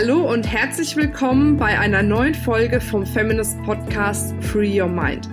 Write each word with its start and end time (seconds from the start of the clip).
Hallo 0.00 0.32
und 0.32 0.46
herzlich 0.46 0.94
willkommen 0.94 1.56
bei 1.56 1.76
einer 1.76 2.04
neuen 2.04 2.32
Folge 2.32 2.80
vom 2.80 3.04
Feminist 3.04 3.60
Podcast 3.64 4.32
Free 4.44 4.80
Your 4.80 4.86
Mind. 4.86 5.28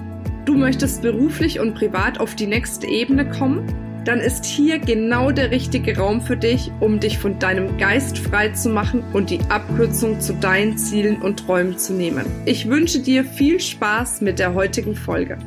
Du 0.46 0.55
möchtest 0.55 1.04
beruflich 1.04 1.60
und 1.60 1.76
privat 1.76 2.20
auf 2.20 2.34
die 2.34 2.47
nächste 2.47 2.88
Ebene 2.88 3.29
kommen? 3.29 3.67
Dann 4.05 4.20
ist 4.20 4.43
hier 4.43 4.79
genau 4.79 5.29
der 5.29 5.51
richtige 5.51 5.96
Raum 5.96 6.20
für 6.20 6.36
dich, 6.36 6.71
um 6.79 6.99
dich 6.99 7.20
von 7.20 7.38
deinem 7.38 7.78
Geist 7.78 8.17
frei 8.17 8.49
zu 8.54 8.70
machen 8.70 9.04
und 9.13 9.29
die 9.29 9.39
Abkürzung 9.49 10.20
zu 10.20 10.33
deinen 10.33 10.79
Zielen 10.79 11.22
und 11.22 11.46
Träumen 11.46 11.78
zu 11.78 11.94
nehmen. 11.94 12.26
Ich 12.46 12.68
wünsche 12.68 13.02
dir 13.02 13.24
viel 13.24 13.60
Spaß 13.60 14.22
mit 14.22 14.40
der 14.40 14.56
heutigen 14.56 14.96
Folge. 14.96 15.38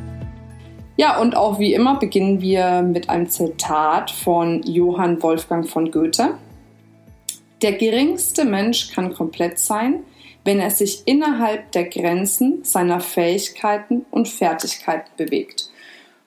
Ja, 0.96 1.21
und 1.21 1.37
auch 1.37 1.59
wie 1.59 1.75
immer 1.75 1.98
beginnen 1.98 2.41
wir 2.41 2.82
mit 2.82 3.11
einem 3.11 3.29
Zitat 3.29 4.12
von 4.12 4.62
Johann 4.62 5.21
Wolfgang 5.21 5.69
von 5.69 5.91
Goethe. 5.91 6.35
Der 7.62 7.72
geringste 7.72 8.45
Mensch 8.45 8.93
kann 8.93 9.14
komplett 9.14 9.58
sein, 9.58 10.04
wenn 10.44 10.61
er 10.61 10.71
sich 10.71 11.03
innerhalb 11.07 11.72
der 11.72 11.89
Grenzen 11.89 12.64
seiner 12.64 13.00
Fähigkeiten 13.00 14.07
und 14.11 14.29
Fertigkeiten 14.29 15.11
bewegt. 15.17 15.71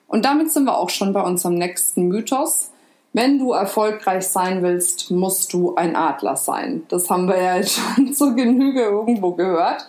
Und 0.06 0.26
damit 0.26 0.52
sind 0.52 0.64
wir 0.64 0.76
auch 0.76 0.90
schon 0.90 1.14
bei 1.14 1.22
unserem 1.22 1.54
nächsten 1.54 2.08
Mythos. 2.08 2.70
Wenn 3.14 3.38
du 3.38 3.52
erfolgreich 3.52 4.28
sein 4.28 4.62
willst, 4.62 5.10
musst 5.10 5.52
du 5.54 5.74
ein 5.74 5.96
Adler 5.96 6.36
sein. 6.36 6.82
Das 6.88 7.08
haben 7.08 7.28
wir 7.28 7.40
ja 7.40 7.62
schon 7.62 8.12
zur 8.12 8.34
Genüge 8.34 8.82
irgendwo 8.82 9.32
gehört. 9.32 9.86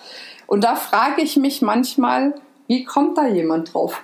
Und 0.48 0.64
da 0.64 0.76
frage 0.76 1.22
ich 1.22 1.36
mich 1.36 1.62
manchmal, 1.62 2.36
wie 2.68 2.86
kommt 2.86 3.18
da 3.18 3.28
jemand 3.28 3.74
drauf? 3.74 4.02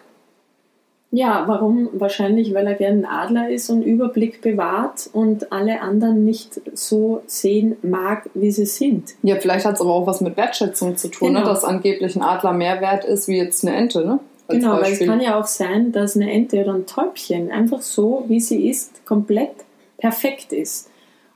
Ja, 1.11 1.45
warum? 1.47 1.89
Wahrscheinlich, 1.93 2.53
weil 2.53 2.67
er 2.67 2.75
gern 2.75 2.99
ein 2.99 3.05
Adler 3.05 3.49
ist 3.49 3.69
und 3.69 3.81
Überblick 3.81 4.41
bewahrt 4.41 5.09
und 5.11 5.51
alle 5.51 5.81
anderen 5.81 6.23
nicht 6.23 6.61
so 6.73 7.23
sehen 7.25 7.77
mag, 7.81 8.29
wie 8.35 8.51
sie 8.51 8.67
sind. 8.67 9.15
Ja, 9.23 9.37
vielleicht 9.37 9.65
hat 9.65 9.75
es 9.75 9.81
aber 9.81 9.91
auch 9.91 10.05
was 10.05 10.21
mit 10.21 10.37
Wertschätzung 10.37 10.97
zu 10.97 11.09
tun, 11.09 11.33
ne? 11.33 11.39
genau. 11.39 11.47
ne? 11.47 11.53
dass 11.53 11.63
angeblich 11.63 12.15
ein 12.15 12.21
Adler 12.21 12.53
mehr 12.53 12.79
wert 12.79 13.05
ist 13.05 13.27
wie 13.27 13.37
jetzt 13.37 13.65
eine 13.65 13.75
Ente. 13.75 14.05
Ne? 14.05 14.19
Als 14.47 14.59
genau, 14.59 14.77
Beispiel. 14.77 14.99
weil 14.99 15.01
es 15.01 15.07
kann 15.07 15.21
ja 15.21 15.39
auch 15.39 15.47
sein, 15.47 15.91
dass 15.91 16.15
eine 16.15 16.31
Ente 16.31 16.61
oder 16.61 16.75
ein 16.75 16.85
Täubchen 16.85 17.49
einfach 17.49 17.81
so, 17.81 18.25
wie 18.27 18.39
sie 18.39 18.69
ist, 18.69 19.03
komplett 19.05 19.53
perfekt 19.97 20.53
ist. 20.53 20.91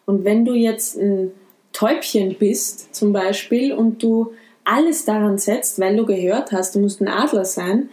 Und 0.06 0.24
wenn 0.24 0.46
du 0.46 0.54
jetzt 0.54 0.98
ein 0.98 1.32
Täubchen 1.72 2.36
bist, 2.38 2.94
zum 2.94 3.12
Beispiel, 3.12 3.74
und 3.74 4.04
du 4.04 4.34
alles 4.64 5.06
daran 5.06 5.38
setzt, 5.40 5.80
weil 5.80 5.98
du 5.98 6.06
gehört 6.06 6.52
hast, 6.52 6.76
du 6.76 6.80
musst 6.80 7.02
ein 7.02 7.08
Adler 7.08 7.46
sein, 7.46 7.90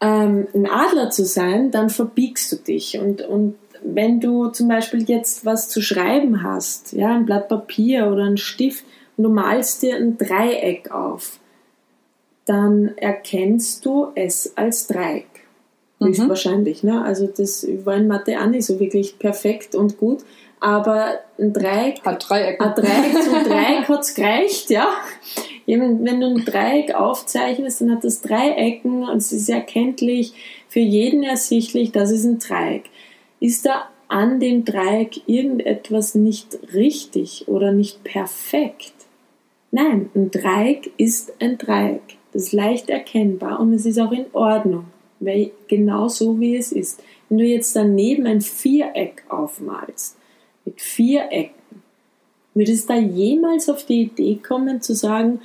ähm, 0.00 0.48
ein 0.54 0.66
Adler 0.66 1.10
zu 1.10 1.24
sein, 1.24 1.70
dann 1.70 1.90
verbiegst 1.90 2.50
du 2.52 2.56
dich. 2.56 2.98
Und, 2.98 3.22
und 3.22 3.56
wenn 3.82 4.20
du 4.20 4.48
zum 4.48 4.68
Beispiel 4.68 5.02
jetzt 5.02 5.44
was 5.44 5.68
zu 5.68 5.82
schreiben 5.82 6.42
hast, 6.42 6.92
ja, 6.92 7.14
ein 7.14 7.26
Blatt 7.26 7.48
Papier 7.48 8.10
oder 8.10 8.24
ein 8.24 8.36
Stift, 8.36 8.84
und 9.16 9.24
du 9.24 9.30
malst 9.30 9.82
dir 9.82 9.96
ein 9.96 10.16
Dreieck 10.16 10.90
auf, 10.90 11.40
dann 12.46 12.96
erkennst 12.96 13.84
du 13.84 14.08
es 14.14 14.56
als 14.56 14.86
Dreieck. 14.86 15.26
Mhm. 15.98 16.30
wahrscheinlich. 16.30 16.82
Ne? 16.82 17.04
Also 17.04 17.26
das 17.26 17.66
war 17.84 17.96
in 17.96 18.08
Mathe 18.08 18.40
auch 18.40 18.46
nicht 18.46 18.64
so 18.64 18.80
wirklich 18.80 19.18
perfekt 19.18 19.74
und 19.74 19.98
gut. 19.98 20.24
Aber 20.58 21.18
ein 21.38 21.52
Dreieck 21.52 22.02
hat 22.02 22.26
Dreieck. 22.26 22.58
Ein 22.58 22.74
Dreieck 22.74 23.22
zum 23.22 23.44
Dreieck 23.44 23.88
hat 23.88 24.00
es 24.00 24.14
gereicht, 24.14 24.70
ja 24.70 24.88
wenn 25.66 26.20
du 26.20 26.26
ein 26.26 26.44
Dreieck 26.44 26.94
aufzeichnest, 26.94 27.80
dann 27.80 27.92
hat 27.92 28.04
das 28.04 28.20
Dreiecken 28.20 29.04
und 29.04 29.16
es 29.18 29.32
ist 29.32 29.48
erkenntlich 29.48 30.32
für 30.68 30.80
jeden 30.80 31.22
ersichtlich, 31.22 31.92
das 31.92 32.10
ist 32.10 32.24
ein 32.24 32.38
Dreieck. 32.38 32.84
Ist 33.40 33.66
da 33.66 33.88
an 34.08 34.40
dem 34.40 34.64
Dreieck 34.64 35.22
irgendetwas 35.26 36.14
nicht 36.14 36.58
richtig 36.74 37.48
oder 37.48 37.72
nicht 37.72 38.02
perfekt? 38.04 38.94
Nein, 39.70 40.10
ein 40.14 40.30
Dreieck 40.30 40.90
ist 40.96 41.32
ein 41.40 41.56
Dreieck. 41.58 42.02
Das 42.32 42.44
ist 42.44 42.52
leicht 42.52 42.90
erkennbar 42.90 43.60
und 43.60 43.72
es 43.72 43.86
ist 43.86 43.98
auch 43.98 44.12
in 44.12 44.26
Ordnung, 44.32 44.86
weil 45.18 45.50
genau 45.68 46.08
so 46.08 46.38
wie 46.38 46.56
es 46.56 46.72
ist. 46.72 47.02
Wenn 47.28 47.38
du 47.38 47.44
jetzt 47.44 47.74
daneben 47.74 48.26
ein 48.26 48.40
Viereck 48.40 49.24
aufmalst, 49.28 50.16
mit 50.64 50.80
Vierecken, 50.80 51.59
würdest 52.60 52.90
du 52.90 52.92
da 52.92 53.00
jemals 53.00 53.70
auf 53.70 53.86
die 53.86 54.02
Idee 54.02 54.38
kommen 54.46 54.82
zu 54.82 54.94
sagen, 54.94 55.40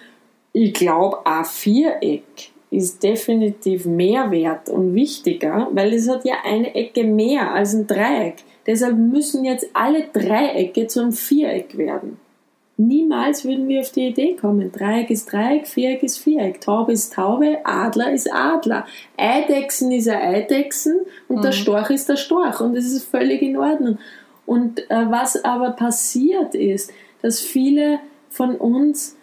ich 0.52 0.74
glaube, 0.74 1.26
ein 1.26 1.46
Viereck 1.46 2.52
ist 2.72 3.02
definitiv 3.04 3.86
mehr 3.86 4.32
wert 4.32 4.68
und 4.68 4.94
wichtiger, 4.94 5.70
weil 5.72 5.94
es 5.94 6.10
hat 6.10 6.26
ja 6.26 6.36
eine 6.44 6.76
Ecke 6.76 7.06
mehr 7.06 7.54
als 7.54 7.74
ein 7.74 7.88
Dreieck. 7.88 8.36
Deshalb 8.68 8.98
müssen 8.98 9.46
jetzt 9.46 9.68
alle 9.74 10.08
Dreiecke 10.12 10.88
zu 10.88 11.02
einem 11.02 11.14
Viereck 11.14 11.78
werden. 11.78 12.18
Niemals 12.76 13.46
würden 13.46 13.70
wir 13.70 13.80
auf 13.80 13.94
die 13.94 14.08
Idee 14.08 14.36
kommen. 14.36 14.74
Dreieck 14.74 15.10
ist 15.10 15.32
Dreieck, 15.32 15.68
Viereck 15.68 16.04
ist 16.04 16.18
Viereck, 16.18 16.60
Taube 16.60 16.92
ist 16.92 17.14
Taube, 17.14 17.60
Adler 17.64 18.12
ist 18.12 18.30
Adler, 18.34 18.86
Eidechsen 19.16 19.94
ist 19.94 20.10
ein 20.10 20.20
Eidechsen 20.20 21.00
und 21.30 21.38
mhm. 21.38 21.42
der 21.44 21.54
Storch 21.54 21.92
ist 21.92 22.10
der 22.10 22.18
Storch 22.18 22.60
und 22.60 22.76
das 22.76 22.84
ist 22.84 23.06
völlig 23.06 23.42
in 23.42 23.56
Ordnung. 23.56 24.00
Und 24.46 24.80
äh, 24.92 25.10
was 25.10 25.44
aber 25.44 25.72
passiert 25.72 26.54
ist, 26.54 26.92
dass 27.26 27.40
viele 27.40 27.98
von 28.30 28.56
uns 28.56 29.18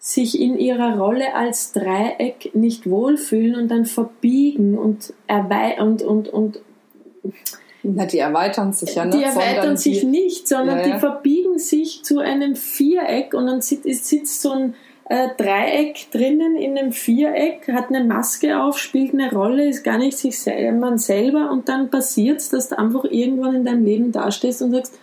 sich 0.00 0.40
in 0.40 0.58
ihrer 0.58 0.98
Rolle 0.98 1.32
als 1.36 1.70
Dreieck 1.70 2.50
nicht 2.54 2.90
wohlfühlen 2.90 3.54
und 3.54 3.68
dann 3.68 3.84
verbiegen 3.84 4.76
und 4.76 5.14
und 5.78 6.02
und 6.02 6.28
und 6.28 6.60
na, 7.84 8.04
die 8.04 8.18
erweitern 8.18 8.72
sich 8.72 8.96
ja 8.96 9.04
nicht. 9.04 9.16
Die 9.16 9.22
erweitern 9.22 9.76
sich 9.76 10.00
die, 10.00 10.06
nicht, 10.06 10.48
sondern 10.48 10.78
ja, 10.78 10.86
ja. 10.86 10.94
die 10.94 10.98
verbiegen 10.98 11.58
sich 11.60 12.02
zu 12.02 12.18
einem 12.18 12.56
Viereck 12.56 13.32
und 13.32 13.46
dann 13.46 13.62
sitzt, 13.62 14.04
sitzt 14.04 14.42
so 14.42 14.50
ein 14.50 14.74
äh, 15.08 15.28
Dreieck 15.38 16.10
drinnen 16.10 16.56
in 16.56 16.76
einem 16.76 16.90
Viereck, 16.90 17.68
hat 17.72 17.90
eine 17.90 18.02
Maske 18.02 18.60
auf, 18.60 18.76
spielt 18.76 19.14
eine 19.14 19.32
Rolle, 19.32 19.68
ist 19.68 19.84
gar 19.84 19.98
nicht 19.98 20.18
sich 20.18 20.36
man 20.72 20.98
selber 20.98 21.52
und 21.52 21.68
dann 21.68 21.90
passiert 21.90 22.40
es, 22.40 22.50
dass 22.50 22.70
du 22.70 22.78
einfach 22.78 23.04
irgendwann 23.04 23.54
in 23.54 23.64
deinem 23.64 23.84
Leben 23.84 24.10
dastehst 24.10 24.62
und 24.62 24.72
sagst, 24.72 24.98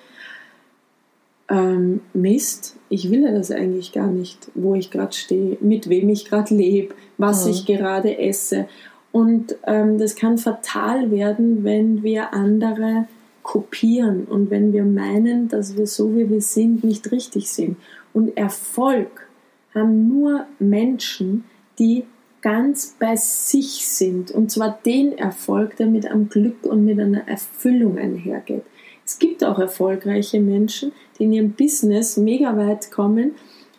ähm, 1.50 2.02
Mist, 2.13 2.75
ich 2.90 3.09
will 3.09 3.24
ja 3.24 3.31
das 3.31 3.52
eigentlich 3.52 3.91
gar 3.91 4.08
nicht, 4.08 4.50
wo 4.53 4.75
ich 4.75 4.91
gerade 4.91 5.13
stehe, 5.13 5.58
mit 5.62 5.90
wem 5.90 6.09
ich 6.09 6.25
gerade 6.25 6.53
lebe, 6.53 6.94
was 7.18 7.46
mhm. 7.46 7.52
ich 7.52 7.66
gerade 7.66 8.18
esse. 8.18 8.68
Und 9.12 9.56
ähm, 9.66 9.97
das 9.97 10.16
kann 10.16 10.38
fatal 10.38 11.09
werden, 11.12 11.63
wenn 11.63 12.03
wir 12.03 12.34
andere 12.34 13.07
kopieren 13.44 14.25
und 14.25 14.50
wenn 14.50 14.74
wir 14.74 14.84
meinen, 14.84 15.47
dass 15.47 15.78
wir 15.78 15.88
so 15.88 16.16
wie 16.16 16.30
wir 16.30 16.41
sind 16.41 16.84
nicht 16.84 17.12
richtig 17.12 17.50
sind. 17.50 17.78
Und 18.13 18.36
Erfolg 18.36 19.28
haben 19.74 20.09
nur 20.09 20.46
Menschen, 20.59 21.46
die 21.80 22.03
ganz 22.41 22.96
bei 23.00 23.16
sich 23.16 23.88
sind. 23.88 24.31
Und 24.31 24.52
zwar 24.52 24.80
den 24.86 25.18
Erfolg, 25.18 25.78
der 25.78 25.88
mit 25.88 26.06
einem 26.06 26.30
Glück 26.30 26.66
und 26.66 26.84
mit 26.84 27.00
einer 27.00 27.28
Erfüllung 27.28 27.97
einhergeht. 27.97 28.63
Es 29.07 29.19
gibt 29.19 29.41
auch 29.45 29.57
erfolgreiche 29.57 30.41
Menschen, 30.41 30.91
die 31.18 31.23
in 31.23 31.34
ihrem 31.34 31.51
Business 31.51 32.18
mega 32.18 32.57
weit 32.57 32.91
kommen, 32.91 33.35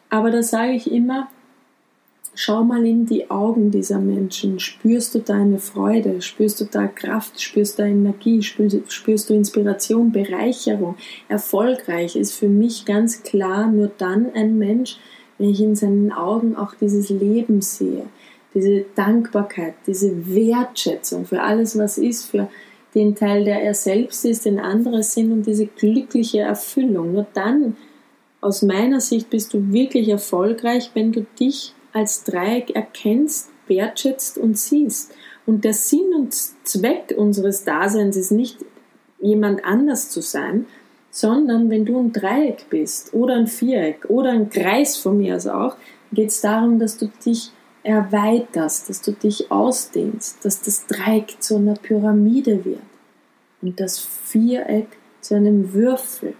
aber 0.08 0.30
da 0.30 0.42
sage 0.42 0.72
ich 0.72 0.90
immer, 0.90 1.28
schau 2.34 2.64
mal 2.64 2.86
in 2.86 3.04
die 3.04 3.30
Augen 3.30 3.70
dieser 3.70 3.98
Menschen. 3.98 4.58
Spürst 4.58 5.14
du 5.14 5.18
deine 5.18 5.58
Freude? 5.58 6.22
Spürst 6.22 6.62
du 6.62 6.64
da 6.64 6.86
Kraft? 6.86 7.42
Spürst 7.42 7.78
du 7.78 7.82
Energie? 7.82 8.42
Spürst, 8.42 9.28
du 9.28 9.34
Inspiration, 9.34 10.12
Bereicherung? 10.12 10.94
Erfolgreich 11.28 12.16
ist 12.16 12.32
für 12.32 12.48
mich 12.48 12.86
ganz 12.86 13.22
klar 13.22 13.70
nur 13.70 13.90
dann 13.98 14.32
ein 14.32 14.56
Mensch, 14.56 14.98
wenn 15.36 15.50
ich 15.50 15.60
in 15.60 15.76
seinen 15.76 16.10
Augen 16.10 16.56
auch 16.56 16.74
dieses 16.74 17.10
Leben 17.10 17.60
sehe, 17.60 18.06
diese 18.54 18.86
Dankbarkeit, 18.94 19.74
diese 19.86 20.34
Wertschätzung 20.34 21.26
für 21.26 21.42
alles, 21.42 21.76
was 21.76 21.98
ist, 21.98 22.30
für 22.30 22.48
den 22.94 23.14
Teil, 23.14 23.44
der 23.44 23.62
er 23.62 23.74
selbst 23.74 24.24
ist, 24.24 24.46
den 24.46 24.58
andere 24.58 25.02
sind 25.02 25.32
und 25.32 25.46
diese 25.46 25.66
glückliche 25.66 26.40
Erfüllung. 26.40 27.12
Nur 27.12 27.26
dann, 27.34 27.76
aus 28.40 28.62
meiner 28.62 29.00
Sicht, 29.00 29.30
bist 29.30 29.52
du 29.52 29.72
wirklich 29.72 30.08
erfolgreich, 30.08 30.90
wenn 30.94 31.12
du 31.12 31.26
dich 31.38 31.74
als 31.92 32.24
Dreieck 32.24 32.70
erkennst, 32.70 33.50
wertschätzt 33.66 34.38
und 34.38 34.58
siehst. 34.58 35.12
Und 35.46 35.64
der 35.64 35.74
Sinn 35.74 36.14
und 36.14 36.34
Zweck 36.34 37.14
unseres 37.16 37.64
Daseins 37.64 38.16
ist 38.16 38.32
nicht, 38.32 38.58
jemand 39.20 39.64
anders 39.64 40.10
zu 40.10 40.20
sein, 40.20 40.66
sondern 41.10 41.70
wenn 41.70 41.84
du 41.84 41.98
ein 41.98 42.12
Dreieck 42.12 42.66
bist 42.70 43.12
oder 43.14 43.34
ein 43.34 43.46
Viereck 43.46 44.06
oder 44.08 44.30
ein 44.30 44.50
Kreis 44.50 44.96
von 44.96 45.18
mir 45.18 45.36
aus 45.36 45.46
auch, 45.46 45.76
geht 46.12 46.28
es 46.28 46.40
darum, 46.40 46.78
dass 46.78 46.96
du 46.96 47.10
dich 47.24 47.50
erweiterst, 47.82 48.88
dass 48.88 49.02
du 49.02 49.12
dich 49.12 49.50
ausdehnst, 49.50 50.44
dass 50.44 50.62
das 50.62 50.86
Dreieck 50.86 51.40
zu 51.40 51.56
einer 51.56 51.74
Pyramide 51.74 52.64
wird 52.64 52.82
und 53.62 53.80
das 53.80 53.98
Viereck 53.98 54.88
zu 55.20 55.34
einem 55.34 55.72
Würfel 55.72 56.34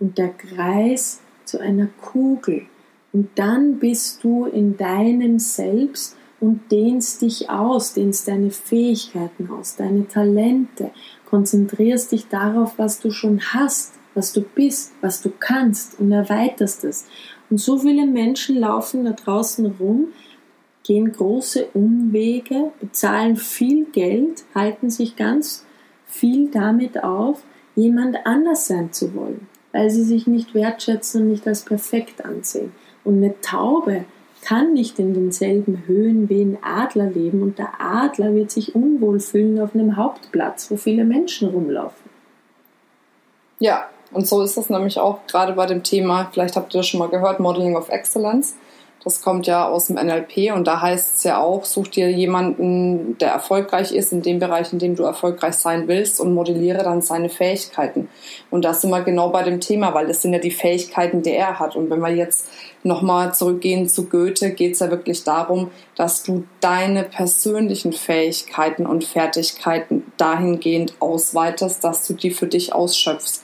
und 0.00 0.18
der 0.18 0.30
Kreis 0.30 1.20
zu 1.44 1.58
einer 1.58 1.88
Kugel. 2.00 2.62
Und 3.12 3.30
dann 3.34 3.78
bist 3.78 4.24
du 4.24 4.46
in 4.46 4.76
deinem 4.76 5.38
Selbst 5.38 6.16
und 6.40 6.72
dehnst 6.72 7.22
dich 7.22 7.50
aus, 7.50 7.94
dehnst 7.94 8.26
deine 8.26 8.50
Fähigkeiten 8.50 9.50
aus, 9.50 9.76
deine 9.76 10.08
Talente, 10.08 10.90
konzentrierst 11.26 12.12
dich 12.12 12.28
darauf, 12.28 12.78
was 12.78 13.00
du 13.00 13.10
schon 13.10 13.40
hast 13.40 13.92
was 14.14 14.32
du 14.32 14.42
bist, 14.42 14.92
was 15.00 15.22
du 15.22 15.30
kannst 15.30 15.98
und 15.98 16.12
erweiterst 16.12 16.84
es. 16.84 17.06
Und 17.50 17.58
so 17.58 17.78
viele 17.78 18.06
Menschen 18.06 18.56
laufen 18.56 19.04
da 19.04 19.12
draußen 19.12 19.66
rum, 19.78 20.08
gehen 20.84 21.12
große 21.12 21.68
Umwege, 21.74 22.72
bezahlen 22.80 23.36
viel 23.36 23.86
Geld, 23.86 24.44
halten 24.54 24.90
sich 24.90 25.16
ganz 25.16 25.64
viel 26.06 26.50
damit 26.50 27.02
auf, 27.02 27.42
jemand 27.74 28.26
anders 28.26 28.66
sein 28.66 28.92
zu 28.92 29.14
wollen, 29.14 29.46
weil 29.72 29.90
sie 29.90 30.02
sich 30.02 30.26
nicht 30.26 30.54
wertschätzen 30.54 31.22
und 31.22 31.28
nicht 31.28 31.46
als 31.46 31.62
perfekt 31.62 32.24
ansehen. 32.24 32.72
Und 33.04 33.16
eine 33.16 33.40
Taube 33.40 34.04
kann 34.42 34.74
nicht 34.74 34.98
in 34.98 35.14
denselben 35.14 35.84
Höhen 35.86 36.28
wie 36.28 36.42
ein 36.42 36.58
Adler 36.62 37.06
leben 37.06 37.42
und 37.42 37.58
der 37.58 37.80
Adler 37.80 38.34
wird 38.34 38.50
sich 38.50 38.74
unwohl 38.74 39.20
fühlen 39.20 39.60
auf 39.60 39.74
einem 39.74 39.96
Hauptplatz, 39.96 40.70
wo 40.70 40.76
viele 40.76 41.04
Menschen 41.04 41.48
rumlaufen. 41.48 42.10
Ja, 43.60 43.88
und 44.12 44.26
so 44.26 44.42
ist 44.42 44.56
das 44.56 44.68
nämlich 44.68 44.98
auch 44.98 45.20
gerade 45.28 45.52
bei 45.52 45.66
dem 45.66 45.84
Thema, 45.84 46.28
vielleicht 46.32 46.56
habt 46.56 46.74
ihr 46.74 46.80
das 46.80 46.88
schon 46.88 46.98
mal 46.98 47.08
gehört, 47.08 47.40
Modeling 47.40 47.76
of 47.76 47.88
Excellence. 47.88 48.56
Das 49.04 49.20
kommt 49.20 49.48
ja 49.48 49.68
aus 49.68 49.86
dem 49.86 49.96
NLP 49.96 50.54
und 50.54 50.64
da 50.66 50.80
heißt 50.80 51.16
es 51.16 51.24
ja 51.24 51.40
auch, 51.40 51.64
such 51.64 51.88
dir 51.88 52.10
jemanden, 52.10 53.18
der 53.18 53.30
erfolgreich 53.30 53.90
ist 53.90 54.12
in 54.12 54.22
dem 54.22 54.38
Bereich, 54.38 54.72
in 54.72 54.78
dem 54.78 54.94
du 54.94 55.02
erfolgreich 55.02 55.54
sein 55.54 55.88
willst 55.88 56.20
und 56.20 56.34
modelliere 56.34 56.84
dann 56.84 57.02
seine 57.02 57.28
Fähigkeiten. 57.28 58.08
Und 58.50 58.64
das 58.64 58.80
sind 58.80 58.90
wir 58.90 59.02
genau 59.02 59.30
bei 59.30 59.42
dem 59.42 59.60
Thema, 59.60 59.92
weil 59.92 60.06
das 60.06 60.22
sind 60.22 60.32
ja 60.32 60.38
die 60.38 60.52
Fähigkeiten, 60.52 61.22
die 61.22 61.32
er 61.32 61.58
hat. 61.58 61.74
Und 61.74 61.90
wenn 61.90 61.98
wir 61.98 62.14
jetzt 62.14 62.46
nochmal 62.84 63.34
zurückgehen 63.34 63.88
zu 63.88 64.08
Goethe, 64.08 64.50
geht 64.50 64.74
es 64.74 64.78
ja 64.78 64.90
wirklich 64.90 65.24
darum, 65.24 65.72
dass 65.96 66.22
du 66.22 66.44
deine 66.60 67.02
persönlichen 67.02 67.92
Fähigkeiten 67.92 68.86
und 68.86 69.04
Fertigkeiten 69.04 70.12
dahingehend 70.16 70.94
ausweitest, 71.00 71.82
dass 71.82 72.06
du 72.06 72.14
die 72.14 72.30
für 72.30 72.46
dich 72.46 72.72
ausschöpfst. 72.72 73.42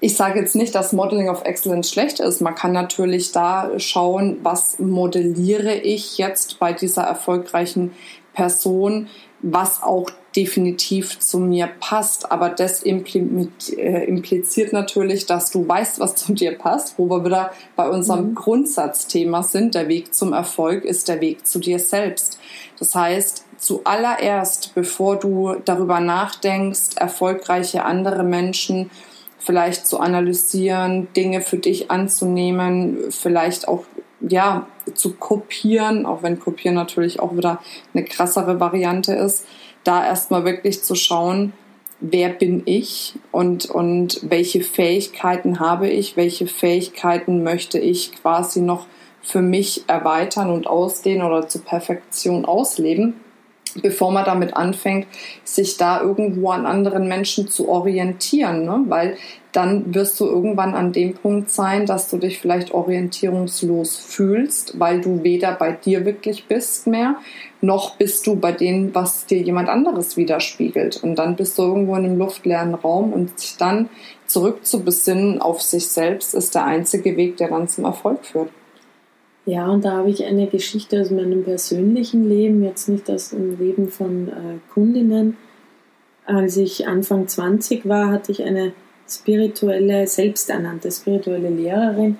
Ich 0.00 0.16
sage 0.16 0.38
jetzt 0.38 0.54
nicht, 0.54 0.74
dass 0.74 0.92
Modeling 0.92 1.28
of 1.28 1.44
Excellence 1.44 1.90
schlecht 1.90 2.20
ist. 2.20 2.40
Man 2.40 2.54
kann 2.54 2.72
natürlich 2.72 3.32
da 3.32 3.78
schauen, 3.78 4.38
was 4.42 4.78
modelliere 4.78 5.74
ich 5.74 6.18
jetzt 6.18 6.60
bei 6.60 6.72
dieser 6.72 7.02
erfolgreichen 7.02 7.92
Person, 8.32 9.08
was 9.40 9.82
auch 9.82 10.08
definitiv 10.36 11.18
zu 11.18 11.40
mir 11.40 11.68
passt. 11.80 12.30
Aber 12.30 12.48
das 12.48 12.84
äh, 12.84 12.90
impliziert 12.92 14.72
natürlich, 14.72 15.26
dass 15.26 15.50
du 15.50 15.66
weißt, 15.66 15.98
was 15.98 16.14
zu 16.14 16.32
dir 16.32 16.56
passt, 16.56 16.96
wo 16.96 17.10
wir 17.10 17.24
wieder 17.24 17.50
bei 17.74 17.88
unserem 17.88 18.30
mhm. 18.30 18.34
Grundsatzthema 18.36 19.42
sind. 19.42 19.74
Der 19.74 19.88
Weg 19.88 20.14
zum 20.14 20.32
Erfolg 20.32 20.84
ist 20.84 21.08
der 21.08 21.20
Weg 21.20 21.44
zu 21.44 21.58
dir 21.58 21.80
selbst. 21.80 22.38
Das 22.78 22.94
heißt, 22.94 23.44
zuallererst, 23.56 24.76
bevor 24.76 25.16
du 25.16 25.56
darüber 25.64 25.98
nachdenkst, 25.98 26.94
erfolgreiche 26.96 27.84
andere 27.84 28.22
Menschen 28.22 28.90
vielleicht 29.38 29.86
zu 29.86 30.00
analysieren, 30.00 31.08
Dinge 31.14 31.40
für 31.40 31.58
dich 31.58 31.90
anzunehmen, 31.90 33.10
vielleicht 33.10 33.68
auch 33.68 33.84
ja 34.20 34.66
zu 34.94 35.14
kopieren, 35.14 36.06
auch 36.06 36.22
wenn 36.22 36.40
kopieren 36.40 36.74
natürlich 36.74 37.20
auch 37.20 37.36
wieder 37.36 37.60
eine 37.94 38.04
krassere 38.04 38.58
Variante 38.60 39.14
ist, 39.14 39.46
da 39.84 40.04
erstmal 40.04 40.44
wirklich 40.44 40.82
zu 40.82 40.94
schauen, 40.94 41.52
wer 42.00 42.28
bin 42.28 42.62
ich 42.64 43.14
und, 43.32 43.66
und 43.66 44.20
welche 44.28 44.62
Fähigkeiten 44.62 45.60
habe 45.60 45.88
ich, 45.88 46.16
welche 46.16 46.46
Fähigkeiten 46.46 47.42
möchte 47.42 47.78
ich 47.78 48.12
quasi 48.20 48.60
noch 48.60 48.86
für 49.20 49.42
mich 49.42 49.84
erweitern 49.88 50.50
und 50.50 50.66
ausdehnen 50.66 51.26
oder 51.26 51.48
zur 51.48 51.64
Perfektion 51.64 52.44
ausleben 52.44 53.14
bevor 53.82 54.10
man 54.12 54.24
damit 54.24 54.54
anfängt, 54.54 55.06
sich 55.44 55.76
da 55.76 56.00
irgendwo 56.00 56.50
an 56.50 56.66
anderen 56.66 57.08
Menschen 57.08 57.48
zu 57.48 57.68
orientieren, 57.68 58.64
ne? 58.64 58.84
weil 58.88 59.16
dann 59.52 59.94
wirst 59.94 60.20
du 60.20 60.26
irgendwann 60.26 60.74
an 60.74 60.92
dem 60.92 61.14
Punkt 61.14 61.50
sein, 61.50 61.86
dass 61.86 62.10
du 62.10 62.18
dich 62.18 62.38
vielleicht 62.38 62.72
orientierungslos 62.72 63.96
fühlst, 63.96 64.78
weil 64.78 65.00
du 65.00 65.22
weder 65.22 65.52
bei 65.52 65.72
dir 65.72 66.04
wirklich 66.04 66.46
bist 66.46 66.86
mehr, 66.86 67.16
noch 67.60 67.96
bist 67.96 68.26
du 68.26 68.36
bei 68.36 68.52
dem, 68.52 68.94
was 68.94 69.26
dir 69.26 69.38
jemand 69.38 69.68
anderes 69.68 70.16
widerspiegelt. 70.16 71.02
Und 71.02 71.16
dann 71.16 71.34
bist 71.34 71.58
du 71.58 71.62
irgendwo 71.62 71.96
in 71.96 72.04
einem 72.04 72.18
luftleeren 72.18 72.74
Raum 72.74 73.12
und 73.12 73.40
sich 73.40 73.56
dann 73.56 73.88
zurückzubesinnen 74.26 75.40
auf 75.40 75.62
sich 75.62 75.88
selbst 75.88 76.34
ist 76.34 76.54
der 76.54 76.64
einzige 76.64 77.16
Weg, 77.16 77.38
der 77.38 77.48
dann 77.48 77.66
zum 77.68 77.84
Erfolg 77.84 78.26
führt. 78.26 78.50
Ja, 79.48 79.66
und 79.70 79.86
da 79.86 79.92
habe 79.92 80.10
ich 80.10 80.26
eine 80.26 80.46
Geschichte 80.46 81.00
aus 81.00 81.10
meinem 81.10 81.42
persönlichen 81.42 82.28
Leben, 82.28 82.62
jetzt 82.62 82.86
nicht 82.86 83.10
aus 83.10 83.30
dem 83.30 83.58
Leben 83.58 83.88
von 83.88 84.28
äh, 84.28 84.58
Kundinnen. 84.74 85.38
Als 86.26 86.58
ich 86.58 86.86
Anfang 86.86 87.26
20 87.26 87.88
war, 87.88 88.10
hatte 88.10 88.30
ich 88.30 88.42
eine 88.42 88.74
spirituelle, 89.08 90.06
selbsternannte 90.06 90.92
spirituelle 90.92 91.48
Lehrerin, 91.48 92.18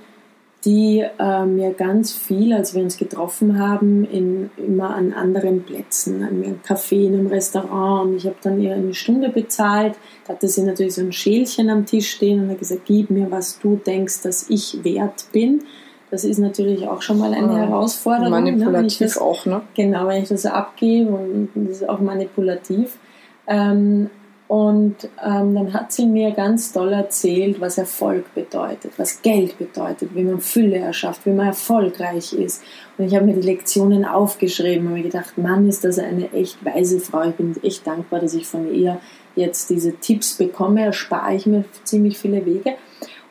die 0.64 1.04
äh, 1.19 1.44
mir 1.44 1.75
ganz 1.75 2.14
viel, 2.14 2.54
als 2.54 2.75
wir 2.75 2.82
uns 2.82 2.96
getroffen 2.96 3.58
haben, 3.58 4.06
in, 4.06 4.48
immer 4.56 4.96
an 4.96 5.12
anderen 5.12 5.64
Plätzen, 5.64 6.22
an 6.22 6.42
einem 6.42 6.60
Café, 6.66 7.08
in 7.08 7.12
einem 7.12 7.26
Restaurant, 7.26 8.08
und 8.08 8.16
ich 8.16 8.25
habe 8.25 8.36
dann 8.40 8.58
ihr 8.58 8.72
eine 8.72 8.94
Stunde 8.94 9.28
bezahlt, 9.28 9.96
da 10.26 10.32
hatte 10.32 10.48
sie 10.48 10.62
natürlich 10.62 10.94
so 10.94 11.02
ein 11.02 11.12
Schälchen 11.12 11.69
am 11.69 11.84
Tisch 11.84 12.10
stehen 12.10 12.42
und 12.42 12.48
hat 12.48 12.58
gesagt, 12.58 12.86
gib 12.86 13.10
mir, 13.10 13.30
was 13.30 13.58
du 13.58 13.76
denkst, 13.76 14.22
dass 14.22 14.48
ich 14.48 14.82
wert 14.82 15.26
bin. 15.30 15.64
Das 16.10 16.25
ist 16.25 16.38
natürlich 16.38 16.88
auch 16.88 17.02
schon 17.02 17.19
mal 17.19 17.34
eine 17.34 17.52
ja. 17.52 17.58
Herausforderung. 17.58 18.31
Manipulativ 18.31 19.00
ne, 19.00 19.06
das, 19.06 19.19
auch, 19.19 19.46
ne? 19.46 19.60
Genau, 19.75 20.06
wenn 20.06 20.22
ich 20.22 20.28
das 20.28 20.46
abgebe 20.46 21.10
und 21.10 21.50
das 21.55 21.78
ist 21.78 21.88
auch 21.88 22.00
manipulativ. 22.00 22.99
Ähm, 23.46 24.10
und 24.49 24.96
ähm, 25.22 25.55
dann 25.55 25.75
hat 25.75 25.93
sie 25.93 26.06
mir 26.06 26.31
ganz 26.31 26.72
toll 26.72 26.94
erzählt, 26.94 27.60
was 27.60 27.76
Erfolg 27.76 28.32
bedeutet, 28.34 28.93
was 28.96 29.20
Geld 29.20 29.58
bedeutet, 29.58 30.14
wie 30.14 30.25
man 30.25 30.40
Fülle 30.40 30.78
erschafft, 30.78 31.26
wie 31.26 31.32
man 31.32 31.49
erfolgreich 31.49 32.32
ist. 32.32 32.62
Und 32.96 33.04
ich 33.04 33.14
habe 33.14 33.26
mir 33.26 33.34
die 33.34 33.46
Lektionen 33.46 34.06
aufgeschrieben 34.06 34.87
und 34.87 34.94
mir 34.94 35.02
gedacht, 35.02 35.37
Mann, 35.37 35.69
ist 35.69 35.84
das 35.84 35.99
eine 35.99 36.32
echt 36.32 36.64
weise 36.64 36.99
Frau. 36.99 37.25
Ich 37.25 37.34
bin 37.34 37.54
echt 37.62 37.87
dankbar, 37.87 38.20
dass 38.20 38.32
ich 38.32 38.46
von 38.46 38.75
ihr 38.75 38.99
jetzt 39.37 39.69
diese 39.69 39.93
Tipps 39.96 40.38
bekomme. 40.38 40.82
Erspare 40.82 41.34
ich 41.34 41.44
mir 41.44 41.64
ziemlich 41.84 42.16
viele 42.16 42.46
Wege. 42.46 42.76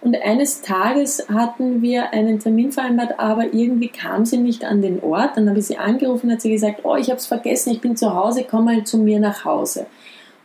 Und 0.07 0.15
eines 0.23 0.61
Tages 0.61 1.27
hatten 1.27 1.81
wir 1.81 2.13
einen 2.13 2.39
Termin 2.39 2.71
vereinbart, 2.71 3.19
aber 3.19 3.53
irgendwie 3.53 3.89
kam 3.89 4.23
sie 4.23 4.37
nicht 4.37 4.63
an 4.63 4.81
den 4.81 5.03
Ort. 5.03 5.35
Dann 5.35 5.49
habe 5.49 5.59
ich 5.59 5.65
sie 5.65 5.77
angerufen, 5.77 6.31
hat 6.31 6.39
sie 6.39 6.49
gesagt, 6.49 6.79
oh, 6.83 6.95
ich 6.95 7.09
habe 7.09 7.17
es 7.17 7.25
vergessen, 7.25 7.73
ich 7.73 7.81
bin 7.81 7.97
zu 7.97 8.15
Hause, 8.15 8.45
komm 8.49 8.63
mal 8.63 8.85
zu 8.85 8.99
mir 8.99 9.19
nach 9.19 9.43
Hause. 9.43 9.85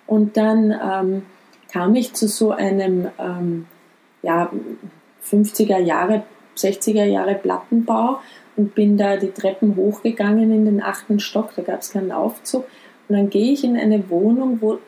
Und 0.09 0.37
dann 0.37 0.73
ähm, 0.73 1.23
kam 1.73 1.95
ich 1.95 2.13
zu 2.13 2.27
so 2.27 2.51
einem 2.51 3.07
ähm, 3.21 3.67
ja, 4.23 4.51
50er 5.31 5.79
Jahre, 5.79 6.25
60er 6.57 7.05
Jahre 7.05 7.37
Plattenbau 7.37 8.19
und 8.57 8.75
bin 8.75 8.97
da 8.97 9.17
die 9.17 9.31
Treppen 9.31 9.77
hochgegangen 9.77 10.51
in 10.51 10.65
den 10.65 10.83
achten 10.83 11.21
Stock, 11.21 11.51
da 11.55 11.63
gab 11.63 11.83
es 11.83 11.93
keinen 11.93 12.11
Aufzug. 12.11 12.65
Und 13.09 13.17
dann 13.17 13.31
gehe 13.31 13.53
ich 13.53 13.63
in 13.63 13.77
eine 13.77 14.11
Wohnung, 14.11 14.59
wo 14.61 14.81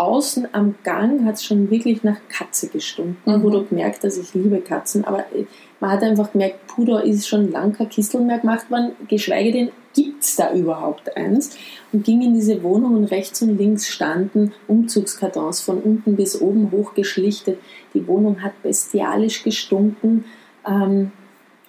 außen 0.00 0.48
am 0.52 0.76
Gang 0.82 1.24
hat 1.26 1.34
es 1.34 1.44
schon 1.44 1.70
wirklich 1.70 2.02
nach 2.02 2.16
Katze 2.28 2.68
gestunken, 2.68 3.18
mhm. 3.24 3.42
wo 3.42 3.50
du 3.50 3.66
gemerkt 3.66 4.02
hast, 4.02 4.16
ich 4.16 4.32
liebe 4.34 4.60
Katzen, 4.60 5.04
aber 5.04 5.20
äh, 5.34 5.44
man 5.78 5.90
hat 5.90 6.02
einfach 6.02 6.32
gemerkt, 6.32 6.66
Puder 6.66 7.04
ist 7.04 7.28
schon 7.28 7.50
lang 7.50 7.72
kein 7.72 7.88
Kistel 7.88 8.20
mehr 8.22 8.38
gemacht 8.38 8.70
worden, 8.70 8.92
geschweige 9.08 9.52
denn 9.52 9.70
gibt 9.94 10.22
es 10.22 10.36
da 10.36 10.52
überhaupt 10.52 11.16
eins 11.16 11.56
und 11.92 12.04
ging 12.04 12.22
in 12.22 12.34
diese 12.34 12.62
Wohnung 12.62 12.96
und 12.96 13.04
rechts 13.04 13.42
und 13.42 13.58
links 13.58 13.88
standen 13.88 14.52
Umzugskartons 14.68 15.60
von 15.60 15.78
unten 15.78 16.16
bis 16.16 16.40
oben 16.40 16.70
hochgeschlichtet. 16.70 17.58
Die 17.94 18.06
Wohnung 18.06 18.42
hat 18.42 18.62
bestialisch 18.62 19.42
gestunken. 19.42 20.24
Ähm, 20.66 21.12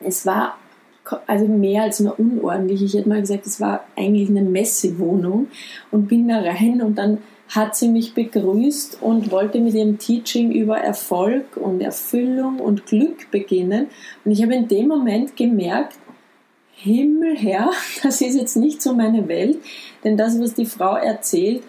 es 0.01 0.25
war 0.25 0.57
also 1.27 1.47
mehr 1.47 1.83
als 1.83 1.99
nur 1.99 2.19
unordentlich. 2.19 2.83
Ich 2.83 2.93
hätte 2.93 3.09
mal 3.09 3.21
gesagt, 3.21 3.45
es 3.47 3.59
war 3.59 3.85
eigentlich 3.95 4.29
eine 4.29 4.43
Messewohnung 4.43 5.47
und 5.89 6.07
bin 6.07 6.27
da 6.27 6.39
rein 6.39 6.81
und 6.81 6.97
dann 6.97 7.19
hat 7.51 7.75
sie 7.75 7.89
mich 7.89 8.13
begrüßt 8.13 8.99
und 9.01 9.29
wollte 9.29 9.59
mit 9.59 9.73
ihrem 9.73 9.97
Teaching 9.97 10.53
über 10.53 10.77
Erfolg 10.77 11.57
und 11.57 11.81
Erfüllung 11.81 12.59
und 12.59 12.85
Glück 12.85 13.29
beginnen. 13.29 13.87
Und 14.23 14.31
ich 14.31 14.41
habe 14.41 14.55
in 14.55 14.69
dem 14.69 14.87
Moment 14.87 15.35
gemerkt, 15.35 15.97
Himmel 16.71 17.37
her, 17.37 17.69
das 18.03 18.21
ist 18.21 18.35
jetzt 18.35 18.55
nicht 18.55 18.81
so 18.81 18.93
meine 18.93 19.27
Welt, 19.27 19.57
denn 20.03 20.15
das, 20.15 20.39
was 20.39 20.53
die 20.53 20.65
Frau 20.65 20.95
erzählt, 20.95 21.63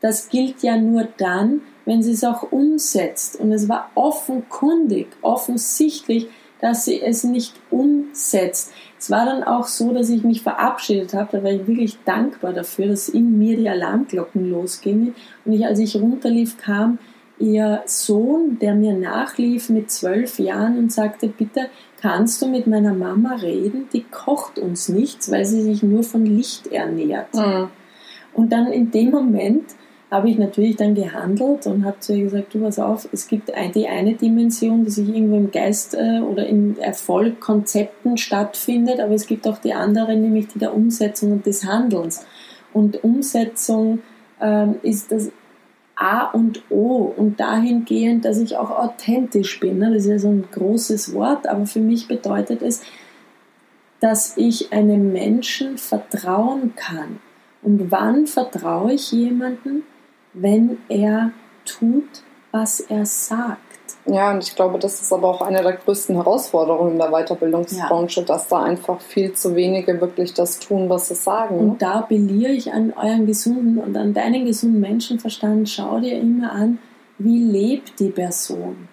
das 0.00 0.28
gilt 0.28 0.62
ja 0.62 0.76
nur 0.76 1.08
dann, 1.16 1.62
wenn 1.84 2.02
sie 2.02 2.12
es 2.12 2.24
auch 2.24 2.50
umsetzt. 2.52 3.38
Und 3.40 3.52
es 3.52 3.68
war 3.68 3.90
offenkundig, 3.94 5.06
offensichtlich, 5.22 6.26
dass 6.60 6.84
sie 6.84 7.00
es 7.00 7.22
nicht 7.24 7.54
umsetzt. 7.70 8.72
Es 8.98 9.10
war 9.10 9.26
dann 9.26 9.44
auch 9.44 9.66
so, 9.66 9.92
dass 9.92 10.10
ich 10.10 10.24
mich 10.24 10.42
verabschiedet 10.42 11.14
habe. 11.14 11.38
Da 11.38 11.44
war 11.44 11.52
ich 11.52 11.66
wirklich 11.66 11.98
dankbar 12.04 12.52
dafür, 12.52 12.88
dass 12.88 13.08
in 13.08 13.38
mir 13.38 13.56
die 13.56 13.68
Alarmglocken 13.68 14.50
losgingen. 14.50 15.14
Und 15.44 15.52
ich, 15.52 15.64
als 15.64 15.78
ich 15.78 15.96
runterlief, 15.96 16.58
kam 16.58 16.98
ihr 17.38 17.82
Sohn, 17.86 18.58
der 18.60 18.74
mir 18.74 18.94
nachlief 18.94 19.68
mit 19.68 19.90
zwölf 19.90 20.38
Jahren 20.40 20.78
und 20.78 20.92
sagte, 20.92 21.28
bitte 21.28 21.68
kannst 22.00 22.42
du 22.42 22.48
mit 22.48 22.66
meiner 22.66 22.94
Mama 22.94 23.36
reden? 23.36 23.88
Die 23.92 24.02
kocht 24.02 24.58
uns 24.58 24.88
nichts, 24.88 25.30
weil 25.30 25.44
sie 25.44 25.62
sich 25.62 25.82
nur 25.82 26.02
von 26.02 26.26
Licht 26.26 26.66
ernährt. 26.68 27.32
Mhm. 27.34 27.68
Und 28.34 28.52
dann 28.52 28.66
in 28.72 28.90
dem 28.90 29.10
Moment 29.10 29.64
habe 30.10 30.30
ich 30.30 30.38
natürlich 30.38 30.76
dann 30.76 30.94
gehandelt 30.94 31.66
und 31.66 31.84
habe 31.84 32.00
zu 32.00 32.14
ihr 32.14 32.24
gesagt, 32.24 32.54
du 32.54 32.60
pass 32.60 32.78
auf, 32.78 33.08
es 33.12 33.28
gibt 33.28 33.52
die 33.74 33.88
eine 33.88 34.14
Dimension, 34.14 34.84
die 34.84 34.90
sich 34.90 35.08
irgendwo 35.08 35.36
im 35.36 35.50
Geist 35.50 35.94
äh, 35.94 36.20
oder 36.20 36.46
in 36.46 36.78
Erfolgkonzepten 36.78 38.16
stattfindet, 38.16 39.00
aber 39.00 39.12
es 39.12 39.26
gibt 39.26 39.46
auch 39.46 39.58
die 39.58 39.74
andere, 39.74 40.16
nämlich 40.16 40.48
die 40.48 40.58
der 40.58 40.74
Umsetzung 40.74 41.32
und 41.32 41.46
des 41.46 41.66
Handelns. 41.66 42.24
Und 42.72 43.04
Umsetzung 43.04 44.00
ähm, 44.40 44.76
ist 44.82 45.12
das 45.12 45.30
A 45.94 46.30
und 46.30 46.62
O 46.70 47.12
und 47.16 47.38
dahingehend, 47.40 48.24
dass 48.24 48.38
ich 48.38 48.56
auch 48.56 48.70
authentisch 48.70 49.60
bin. 49.60 49.78
Ne? 49.78 49.92
Das 49.92 50.04
ist 50.04 50.10
ja 50.10 50.18
so 50.18 50.28
ein 50.28 50.44
großes 50.50 51.12
Wort, 51.12 51.46
aber 51.46 51.66
für 51.66 51.80
mich 51.80 52.08
bedeutet 52.08 52.62
es, 52.62 52.82
dass 54.00 54.36
ich 54.36 54.72
einem 54.72 55.12
Menschen 55.12 55.76
vertrauen 55.76 56.74
kann. 56.76 57.18
Und 57.62 57.90
wann 57.90 58.26
vertraue 58.26 58.92
ich 58.92 59.10
jemanden? 59.10 59.82
Wenn 60.32 60.78
er 60.88 61.32
tut, 61.64 62.22
was 62.50 62.80
er 62.80 63.04
sagt. 63.04 63.58
Ja, 64.06 64.30
und 64.30 64.42
ich 64.42 64.56
glaube, 64.56 64.78
das 64.78 65.02
ist 65.02 65.12
aber 65.12 65.28
auch 65.28 65.42
eine 65.42 65.62
der 65.62 65.74
größten 65.74 66.16
Herausforderungen 66.16 66.92
in 66.92 66.98
der 66.98 67.10
Weiterbildungsbranche, 67.10 68.20
ja. 68.20 68.26
dass 68.26 68.48
da 68.48 68.62
einfach 68.62 69.00
viel 69.00 69.34
zu 69.34 69.54
wenige 69.54 70.00
wirklich 70.00 70.32
das 70.32 70.58
tun, 70.58 70.88
was 70.88 71.08
sie 71.08 71.14
sagen. 71.14 71.58
Und 71.58 71.68
ne? 71.68 71.76
da 71.78 71.92
appelliere 71.96 72.52
ich 72.52 72.72
an 72.72 72.94
euren 72.96 73.26
gesunden 73.26 73.78
und 73.78 73.96
an 73.96 74.14
deinen 74.14 74.46
gesunden 74.46 74.80
Menschenverstand. 74.80 75.68
Schau 75.68 76.00
dir 76.00 76.18
immer 76.18 76.52
an, 76.52 76.78
wie 77.18 77.42
lebt 77.42 78.00
die 78.00 78.08
Person? 78.08 78.88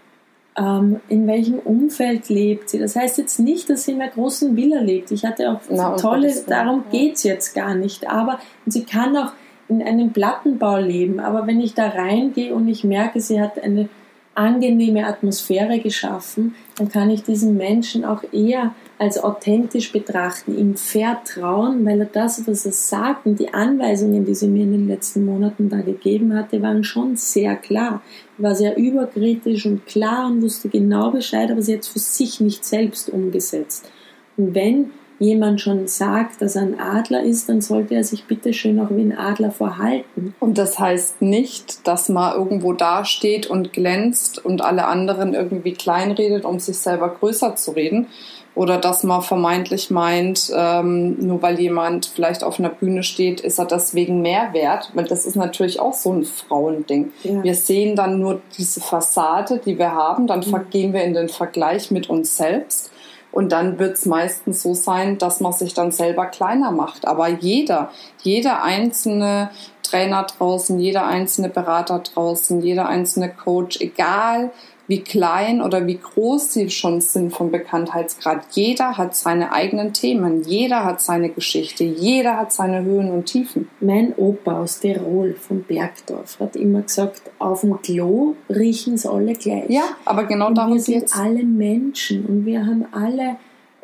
Ähm, 0.57 0.99
in 1.07 1.27
welchem 1.27 1.59
Umfeld 1.59 2.29
lebt 2.29 2.69
sie? 2.69 2.79
Das 2.79 2.95
heißt 2.95 3.17
jetzt 3.17 3.39
nicht, 3.39 3.69
dass 3.69 3.85
sie 3.85 3.91
in 3.91 4.01
einer 4.01 4.11
großen 4.11 4.55
Villa 4.55 4.79
lebt. 4.79 5.11
Ich 5.11 5.23
hatte 5.23 5.51
auch 5.51 5.61
Na, 5.69 5.95
tolle, 5.95 6.33
darum 6.47 6.83
ja. 6.85 6.99
geht 6.99 7.15
es 7.15 7.23
jetzt 7.23 7.53
gar 7.53 7.75
nicht. 7.75 8.09
Aber 8.09 8.39
sie 8.65 8.83
kann 8.83 9.15
auch 9.15 9.31
in 9.67 9.81
einem 9.81 10.11
Plattenbau 10.11 10.77
leben, 10.77 11.19
aber 11.19 11.47
wenn 11.47 11.59
ich 11.59 11.73
da 11.73 11.87
reingehe 11.87 12.53
und 12.53 12.67
ich 12.67 12.83
merke, 12.83 13.19
sie 13.19 13.41
hat 13.41 13.61
eine 13.61 13.89
angenehme 14.35 15.07
Atmosphäre 15.07 15.79
geschaffen, 15.79 16.55
dann 16.77 16.89
kann 16.89 17.09
ich 17.09 17.23
diesen 17.23 17.55
Menschen 17.55 18.03
auch 18.03 18.21
eher 18.33 18.75
als 18.97 19.21
authentisch 19.21 19.91
betrachten, 19.91 20.57
ihm 20.57 20.75
vertrauen, 20.75 21.85
weil 21.85 22.01
er 22.01 22.05
das, 22.05 22.45
was 22.47 22.65
er 22.65 22.71
sagt 22.73 23.25
und 23.25 23.39
die 23.39 23.53
Anweisungen, 23.53 24.25
die 24.25 24.35
sie 24.35 24.47
mir 24.47 24.63
in 24.63 24.71
den 24.71 24.87
letzten 24.87 25.25
Monaten 25.25 25.69
da 25.69 25.81
gegeben 25.81 26.33
hatte, 26.33 26.61
waren 26.61 26.83
schon 26.83 27.15
sehr 27.15 27.55
klar. 27.55 28.01
Er 28.37 28.43
war 28.43 28.55
sehr 28.55 28.77
überkritisch 28.77 29.65
und 29.65 29.85
klar 29.85 30.27
und 30.27 30.41
wusste 30.41 30.69
genau 30.69 31.11
Bescheid, 31.11 31.49
aber 31.49 31.61
sie 31.61 31.73
hat 31.73 31.81
es 31.81 31.87
für 31.87 31.99
sich 31.99 32.39
nicht 32.39 32.65
selbst 32.65 33.09
umgesetzt. 33.09 33.89
Und 34.37 34.53
wenn 34.53 34.91
jemand 35.19 35.61
schon 35.61 35.87
sagt, 35.87 36.41
dass 36.41 36.55
er 36.55 36.63
ein 36.63 36.79
Adler 36.79 37.23
ist, 37.23 37.47
dann 37.47 37.61
sollte 37.61 37.95
er 37.95 38.03
sich 38.03 38.25
bitte 38.25 38.53
schön 38.53 38.79
auch 38.79 38.89
wie 38.89 39.01
ein 39.01 39.17
Adler 39.17 39.51
verhalten. 39.51 40.35
Und 40.39 40.57
das 40.57 40.77
heißt 40.79 41.21
nicht, 41.21 41.87
dass 41.87 42.09
man 42.09 42.35
irgendwo 42.35 42.73
dasteht 42.73 43.47
und 43.47 43.73
glänzt 43.73 44.43
und 44.43 44.61
alle 44.61 44.85
anderen 44.85 45.33
irgendwie 45.33 45.73
kleinredet, 45.73 46.45
um 46.45 46.59
sich 46.59 46.77
selber 46.77 47.09
größer 47.09 47.55
zu 47.55 47.71
reden. 47.71 48.07
Oder 48.55 48.77
dass 48.77 49.03
man 49.03 49.21
vermeintlich 49.21 49.91
meint, 49.91 50.49
ähm, 50.55 51.17
nur 51.19 51.41
weil 51.41 51.59
jemand 51.59 52.05
vielleicht 52.05 52.41
auf 52.41 52.57
einer 52.57 52.69
Bühne 52.69 53.03
steht, 53.03 53.41
ist 53.41 53.59
er 53.59 53.65
deswegen 53.65 54.21
mehr 54.21 54.53
wert. 54.53 54.91
Weil 54.93 55.03
das 55.03 55.25
ist 55.25 55.35
natürlich 55.35 55.81
auch 55.81 55.93
so 55.93 56.13
ein 56.13 56.23
Frauending. 56.23 57.11
Ja. 57.23 57.43
Wir 57.43 57.53
sehen 57.53 57.97
dann 57.97 58.19
nur 58.19 58.41
diese 58.57 58.79
Fassade, 58.79 59.59
die 59.65 59.77
wir 59.77 59.91
haben, 59.91 60.25
dann 60.27 60.39
mhm. 60.39 60.69
gehen 60.69 60.93
wir 60.93 61.03
in 61.03 61.13
den 61.13 61.27
Vergleich 61.27 61.91
mit 61.91 62.09
uns 62.09 62.37
selbst 62.37 62.91
und 63.35 63.51
dann 63.51 63.79
wird 63.79 63.97
es 63.97 64.05
meistens 64.05 64.63
so 64.63 64.73
sein, 64.73 65.17
dass 65.17 65.41
man 65.41 65.51
sich 65.51 65.73
dann 65.73 65.91
selber 65.91 66.25
kleiner 66.27 66.71
macht. 66.71 67.05
Aber 67.05 67.27
jeder, 67.27 67.91
jeder 68.23 68.63
einzelne 68.63 69.49
Trainer 69.95 70.23
draußen, 70.23 70.77
jeder 70.77 71.07
einzelne 71.07 71.47
Berater 71.47 71.99
draußen, 71.99 72.61
jeder 72.61 72.89
einzelne 72.89 73.29
Coach, 73.29 73.79
egal 73.79 74.51
wie 74.87 74.99
klein 74.99 75.61
oder 75.61 75.87
wie 75.87 75.97
groß 75.97 76.53
sie 76.53 76.69
schon 76.69 76.99
sind 76.99 77.31
vom 77.31 77.49
Bekanntheitsgrad. 77.49 78.41
Jeder 78.51 78.97
hat 78.97 79.15
seine 79.15 79.53
eigenen 79.53 79.93
Themen, 79.93 80.43
jeder 80.43 80.83
hat 80.83 81.01
seine 81.01 81.29
Geschichte, 81.29 81.85
jeder 81.85 82.35
hat 82.35 82.51
seine 82.51 82.83
Höhen 82.83 83.09
und 83.09 83.25
Tiefen. 83.25 83.69
Mein 83.79 84.13
Opa 84.17 84.59
aus 84.59 84.81
Tirol 84.81 85.33
vom 85.35 85.63
Bergdorf 85.63 86.41
hat 86.41 86.57
immer 86.57 86.81
gesagt, 86.81 87.21
auf 87.39 87.61
dem 87.61 87.81
Klo 87.81 88.35
riechen 88.49 88.95
es 88.95 89.05
alle 89.05 89.33
gleich. 89.33 89.69
Ja, 89.69 89.83
aber 90.03 90.25
genau 90.25 90.47
und 90.47 90.57
darum 90.57 90.73
Wir 90.73 90.81
sind 90.81 91.17
alle 91.17 91.43
Menschen 91.43 92.25
und 92.25 92.45
wir 92.45 92.65
haben 92.65 92.85
alle 92.91 93.37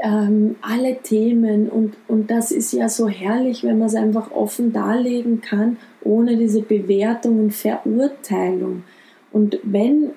ähm, 0.04 0.56
alle 0.62 0.98
Themen 0.98 1.70
und, 1.70 1.96
und 2.08 2.32
das 2.32 2.52
ist 2.52 2.74
ja 2.74 2.90
so 2.90 3.08
herrlich, 3.08 3.64
wenn 3.64 3.78
man 3.78 3.88
es 3.88 3.96
einfach 3.96 4.32
offen 4.32 4.74
darlegen 4.74 5.42
kann, 5.42 5.78
ohne 6.04 6.38
diese 6.38 6.62
Bewertung 6.62 7.40
und 7.40 7.54
Verurteilung. 7.54 8.84
Und 9.32 9.60
wenn 9.64 10.12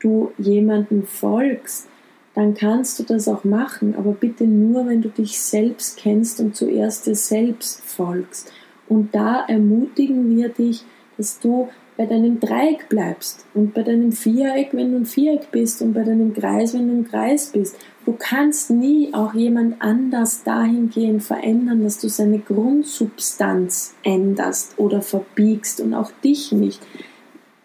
du 0.00 0.32
jemanden 0.38 1.04
folgst, 1.04 1.88
dann 2.34 2.54
kannst 2.54 2.98
du 2.98 3.02
das 3.02 3.28
auch 3.28 3.44
machen, 3.44 3.94
aber 3.96 4.12
bitte 4.12 4.44
nur, 4.44 4.86
wenn 4.86 5.02
du 5.02 5.08
dich 5.08 5.40
selbst 5.40 5.96
kennst 5.98 6.40
und 6.40 6.54
zuerst 6.54 7.06
dir 7.06 7.16
selbst 7.16 7.82
folgst. 7.82 8.52
Und 8.88 9.14
da 9.14 9.44
ermutigen 9.46 10.36
wir 10.36 10.48
dich, 10.48 10.84
dass 11.16 11.38
du 11.38 11.68
bei 12.00 12.06
deinem 12.06 12.40
Dreieck 12.40 12.88
bleibst 12.88 13.44
und 13.52 13.74
bei 13.74 13.82
deinem 13.82 14.10
Viereck, 14.10 14.70
wenn 14.72 14.92
du 14.92 14.96
ein 15.00 15.04
Viereck 15.04 15.50
bist 15.50 15.82
und 15.82 15.92
bei 15.92 16.02
deinem 16.02 16.32
Kreis, 16.32 16.72
wenn 16.72 16.88
du 16.88 16.94
ein 16.94 17.04
Kreis 17.06 17.48
bist. 17.48 17.76
Du 18.06 18.14
kannst 18.18 18.70
nie 18.70 19.12
auch 19.12 19.34
jemand 19.34 19.82
anders 19.82 20.42
dahingehend 20.42 21.22
verändern, 21.22 21.84
dass 21.84 21.98
du 21.98 22.08
seine 22.08 22.38
Grundsubstanz 22.38 23.96
änderst 24.02 24.78
oder 24.78 25.02
verbiegst 25.02 25.82
und 25.82 25.92
auch 25.92 26.10
dich 26.24 26.52
nicht. 26.52 26.80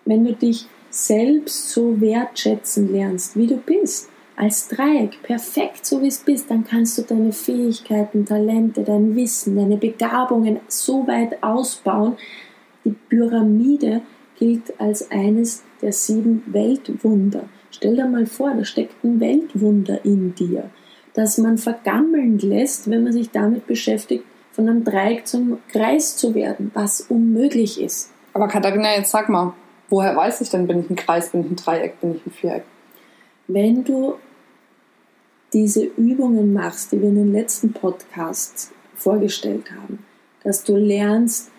Wenn 0.04 0.26
du 0.26 0.34
dich 0.34 0.66
selbst 0.90 1.70
so 1.70 2.02
wertschätzen 2.02 2.92
lernst, 2.92 3.38
wie 3.38 3.48
du 3.48 3.56
bist, 3.56 4.10
als 4.36 4.68
Dreieck, 4.68 5.24
perfekt 5.24 5.86
so 5.86 6.02
wie 6.02 6.08
es 6.08 6.20
bist, 6.20 6.52
dann 6.52 6.66
kannst 6.66 6.98
du 6.98 7.04
deine 7.04 7.32
Fähigkeiten, 7.32 8.26
Talente, 8.26 8.84
dein 8.84 9.16
Wissen, 9.16 9.56
deine 9.56 9.78
Begabungen 9.78 10.60
so 10.68 11.08
weit 11.08 11.42
ausbauen. 11.42 12.18
Die 12.84 12.94
Pyramide 13.10 14.02
gilt 14.38 14.80
als 14.80 15.12
eines 15.12 15.64
der 15.82 15.92
sieben 15.92 16.44
Weltwunder. 16.48 17.46
Stell 17.72 17.96
dir 17.96 18.08
mal 18.08 18.26
vor, 18.26 18.54
da 18.54 18.64
steckt 18.64 19.04
ein 19.04 19.20
Weltwunder 19.20 20.04
in 20.06 20.34
dir, 20.36 20.70
das 21.14 21.38
man 21.38 21.58
vergammeln 21.58 22.40
lässt, 22.40 22.90
wenn 22.90 23.04
man 23.04 23.14
sich 23.14 23.32
damit 23.32 23.68
beschäftigt, 23.68 24.24
von 24.52 24.70
einem 24.70 24.84
Dreieck 24.84 25.28
zum 25.28 25.58
Kreis 25.70 26.16
zu 26.16 26.34
werden, 26.34 26.72
was 26.74 27.02
unmöglich 27.02 27.82
ist. 27.82 28.12
Aber 28.34 28.48
Katharina, 28.48 28.96
jetzt 28.96 29.12
sag 29.12 29.28
mal, 29.28 29.54
woher 29.90 30.16
weiß 30.16 30.42
ich 30.42 30.50
denn, 30.50 30.68
bin 30.68 30.80
ich 30.80 30.90
ein 30.90 30.96
Kreis, 30.96 31.30
bin 31.30 31.42
ich 31.42 31.52
ein 31.52 31.56
Dreieck, 31.56 32.00
bin 32.00 32.16
ich 32.16 32.26
ein 32.26 32.32
Viereck? 32.32 32.64
Wenn 33.48 33.84
du 33.84 34.16
diese 35.54 35.84
Übungen 35.84 36.54
machst, 36.54 36.92
die 36.92 37.02
wir 37.02 37.10
in 37.10 37.16
den 37.16 37.32
letzten 37.34 37.72
Podcasts 37.74 38.72
vorgestellt 38.96 39.72
haben, 39.72 40.00
dass 40.44 40.64
du 40.64 40.76
lernst 40.76 41.52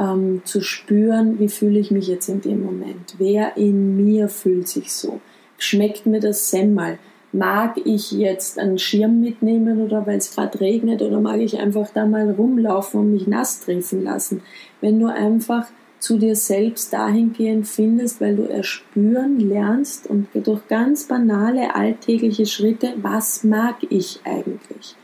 ähm, 0.00 0.40
zu 0.44 0.62
spüren, 0.62 1.38
wie 1.38 1.48
fühle 1.48 1.78
ich 1.78 1.90
mich 1.90 2.08
jetzt 2.08 2.28
in 2.28 2.40
dem 2.40 2.64
Moment, 2.64 3.14
wer 3.18 3.56
in 3.56 3.96
mir 3.96 4.28
fühlt 4.28 4.66
sich 4.66 4.92
so, 4.92 5.20
schmeckt 5.58 6.06
mir 6.06 6.20
das 6.20 6.50
Semmel, 6.50 6.98
mag 7.32 7.76
ich 7.84 8.10
jetzt 8.10 8.58
einen 8.58 8.78
Schirm 8.78 9.20
mitnehmen 9.20 9.82
oder 9.82 10.06
weil 10.06 10.18
es 10.18 10.34
gerade 10.34 10.58
regnet 10.60 11.02
oder 11.02 11.20
mag 11.20 11.38
ich 11.40 11.58
einfach 11.58 11.90
da 11.90 12.06
mal 12.06 12.30
rumlaufen 12.30 13.00
und 13.00 13.12
mich 13.12 13.26
nass 13.28 13.60
treffen 13.60 14.02
lassen. 14.02 14.42
Wenn 14.80 14.98
du 14.98 15.06
einfach 15.06 15.66
zu 16.00 16.16
dir 16.18 16.34
selbst 16.34 16.92
dahingehend 16.92 17.68
findest, 17.68 18.20
weil 18.22 18.34
du 18.34 18.44
erspüren 18.44 19.38
lernst 19.38 20.08
und 20.08 20.28
durch 20.34 20.66
ganz 20.66 21.04
banale 21.04 21.74
alltägliche 21.74 22.46
Schritte, 22.46 22.94
was 22.96 23.44
mag 23.44 23.76
ich 23.90 24.20
eigentlich? 24.24 24.96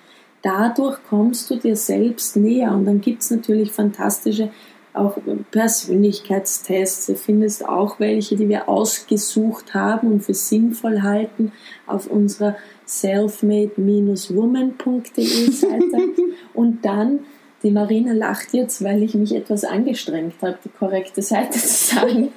Dadurch 0.43 0.99
kommst 1.09 1.50
du 1.50 1.57
dir 1.57 1.76
selbst 1.76 2.37
näher 2.37 2.73
und 2.73 2.87
dann 2.87 3.00
gibt 3.00 3.23
es 3.23 3.31
natürlich 3.31 3.73
fantastische 3.73 4.50
auch 4.97 5.19
Persönlichkeitstests. 5.50 7.07
Du 7.07 7.15
findest 7.15 7.69
auch 7.69 8.00
welche, 8.00 8.37
die 8.37 8.49
wir 8.49 8.69
ausgesucht 8.69 9.75
haben 9.75 10.12
und 10.12 10.25
für 10.25 10.35
sinnvoll 10.35 11.03
halten 11.03 11.53
auf 11.87 12.07
unserer 12.07 12.57
selfmade-woman.de 12.85 15.50
Seite. 15.50 15.99
und 16.55 16.85
dann 16.85 17.21
die 17.62 17.71
Marina 17.71 18.12
lacht 18.12 18.53
jetzt, 18.53 18.85
weil 18.85 19.03
ich 19.03 19.15
mich 19.15 19.35
etwas 19.35 19.65
angestrengt 19.65 20.35
habe, 20.43 20.59
die 20.65 20.69
korrekte 20.69 21.23
Seite 21.23 21.59
zu 21.59 21.97
sagen. 21.97 22.29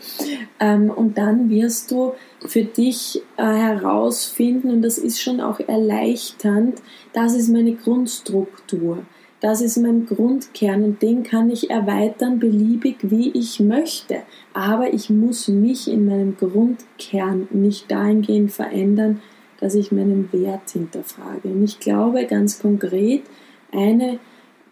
Ähm, 0.59 0.89
und 0.89 1.17
dann 1.17 1.49
wirst 1.49 1.91
du 1.91 2.13
für 2.47 2.63
dich 2.63 3.21
äh, 3.37 3.43
herausfinden, 3.43 4.71
und 4.71 4.81
das 4.81 4.97
ist 4.97 5.21
schon 5.21 5.41
auch 5.41 5.59
erleichternd, 5.59 6.81
das 7.13 7.35
ist 7.35 7.49
meine 7.49 7.73
Grundstruktur. 7.73 8.99
Das 9.41 9.61
ist 9.61 9.77
mein 9.77 10.05
Grundkern 10.05 10.83
und 10.83 11.01
den 11.01 11.23
kann 11.23 11.49
ich 11.49 11.69
erweitern 11.69 12.39
beliebig, 12.39 12.97
wie 13.01 13.31
ich 13.31 13.59
möchte. 13.61 14.23
Aber 14.53 14.93
ich 14.93 15.09
muss 15.09 15.47
mich 15.47 15.89
in 15.89 16.05
meinem 16.05 16.35
Grundkern 16.35 17.47
nicht 17.51 17.89
dahingehend 17.89 18.51
verändern, 18.51 19.21
dass 19.59 19.75
ich 19.75 19.91
meinen 19.91 20.29
Wert 20.33 20.69
hinterfrage. 20.71 21.47
Und 21.47 21.63
ich 21.63 21.79
glaube 21.79 22.25
ganz 22.25 22.59
konkret, 22.59 23.23
eine 23.71 24.19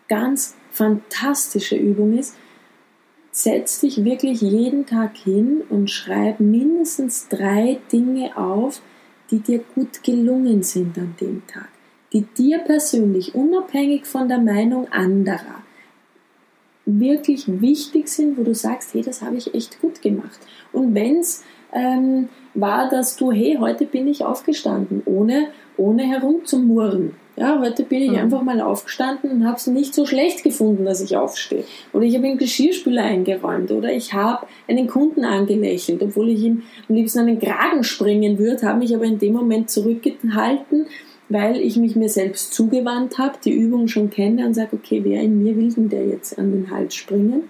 ganz 0.07 0.55
fantastische 0.71 1.75
Übung 1.75 2.17
ist, 2.17 2.35
setz 3.31 3.81
dich 3.81 4.03
wirklich 4.03 4.41
jeden 4.41 4.85
Tag 4.85 5.15
hin 5.15 5.61
und 5.69 5.91
schreib 5.91 6.39
mindestens 6.39 7.27
drei 7.29 7.79
Dinge 7.91 8.35
auf, 8.35 8.81
die 9.29 9.39
dir 9.39 9.61
gut 9.75 10.03
gelungen 10.03 10.63
sind 10.63 10.97
an 10.97 11.15
dem 11.21 11.45
Tag, 11.45 11.69
die 12.17 12.25
dir 12.35 12.59
persönlich, 12.59 13.35
unabhängig 13.35 14.05
von 14.07 14.27
der 14.27 14.39
Meinung 14.39 14.87
anderer, 14.91 15.61
wirklich 16.85 17.43
wichtig 17.61 18.07
sind, 18.07 18.37
wo 18.37 18.43
du 18.43 18.55
sagst, 18.55 18.93
hey, 18.93 19.01
das 19.01 19.21
habe 19.21 19.35
ich 19.35 19.53
echt 19.53 19.79
gut 19.81 20.01
gemacht. 20.01 20.39
Und 20.71 20.95
wenn 20.95 21.19
es 21.19 21.43
ähm, 21.73 22.29
war, 22.53 22.89
dass 22.89 23.17
du, 23.17 23.31
hey, 23.31 23.57
heute 23.59 23.85
bin 23.85 24.07
ich 24.07 24.23
aufgestanden, 24.23 25.03
ohne, 25.05 25.49
ohne 25.75 26.03
herumzumurren. 26.03 27.13
Ja, 27.35 27.59
heute 27.59 27.83
bin 27.83 28.01
ich 28.01 28.11
mhm. 28.11 28.17
einfach 28.17 28.41
mal 28.41 28.61
aufgestanden 28.61 29.29
und 29.29 29.45
habe 29.45 29.57
es 29.57 29.67
nicht 29.67 29.93
so 29.93 30.07
schlecht 30.07 30.43
gefunden, 30.43 30.85
dass 30.85 31.01
ich 31.01 31.17
aufstehe. 31.17 31.65
Oder 31.93 32.05
ich 32.05 32.15
habe 32.15 32.25
den 32.25 32.39
Geschirrspüler 32.39 33.03
eingeräumt. 33.03 33.69
Oder 33.69 33.93
ich 33.93 34.13
habe 34.13 34.47
einen 34.67 34.87
Kunden 34.87 35.23
angelächelt, 35.23 36.01
obwohl 36.01 36.29
ich 36.29 36.41
ihm 36.41 36.63
am 36.89 36.95
liebsten 36.95 37.19
an 37.19 37.27
den 37.27 37.39
Kragen 37.39 37.83
springen 37.83 38.39
würde, 38.39 38.65
habe 38.65 38.79
mich 38.79 38.95
aber 38.95 39.05
in 39.05 39.19
dem 39.19 39.33
Moment 39.33 39.69
zurückgehalten, 39.69 40.87
weil 41.29 41.57
ich 41.57 41.77
mich 41.77 41.95
mir 41.95 42.09
selbst 42.09 42.53
zugewandt 42.53 43.17
habe, 43.17 43.37
die 43.43 43.51
Übung 43.51 43.87
schon 43.87 44.09
kenne 44.09 44.45
und 44.45 44.53
sage, 44.53 44.69
okay, 44.73 45.01
wer 45.03 45.21
in 45.21 45.43
mir 45.43 45.55
will 45.55 45.71
denn 45.73 45.89
der 45.89 46.05
jetzt 46.05 46.37
an 46.37 46.51
den 46.51 46.71
Hals 46.71 46.95
springen? 46.95 47.43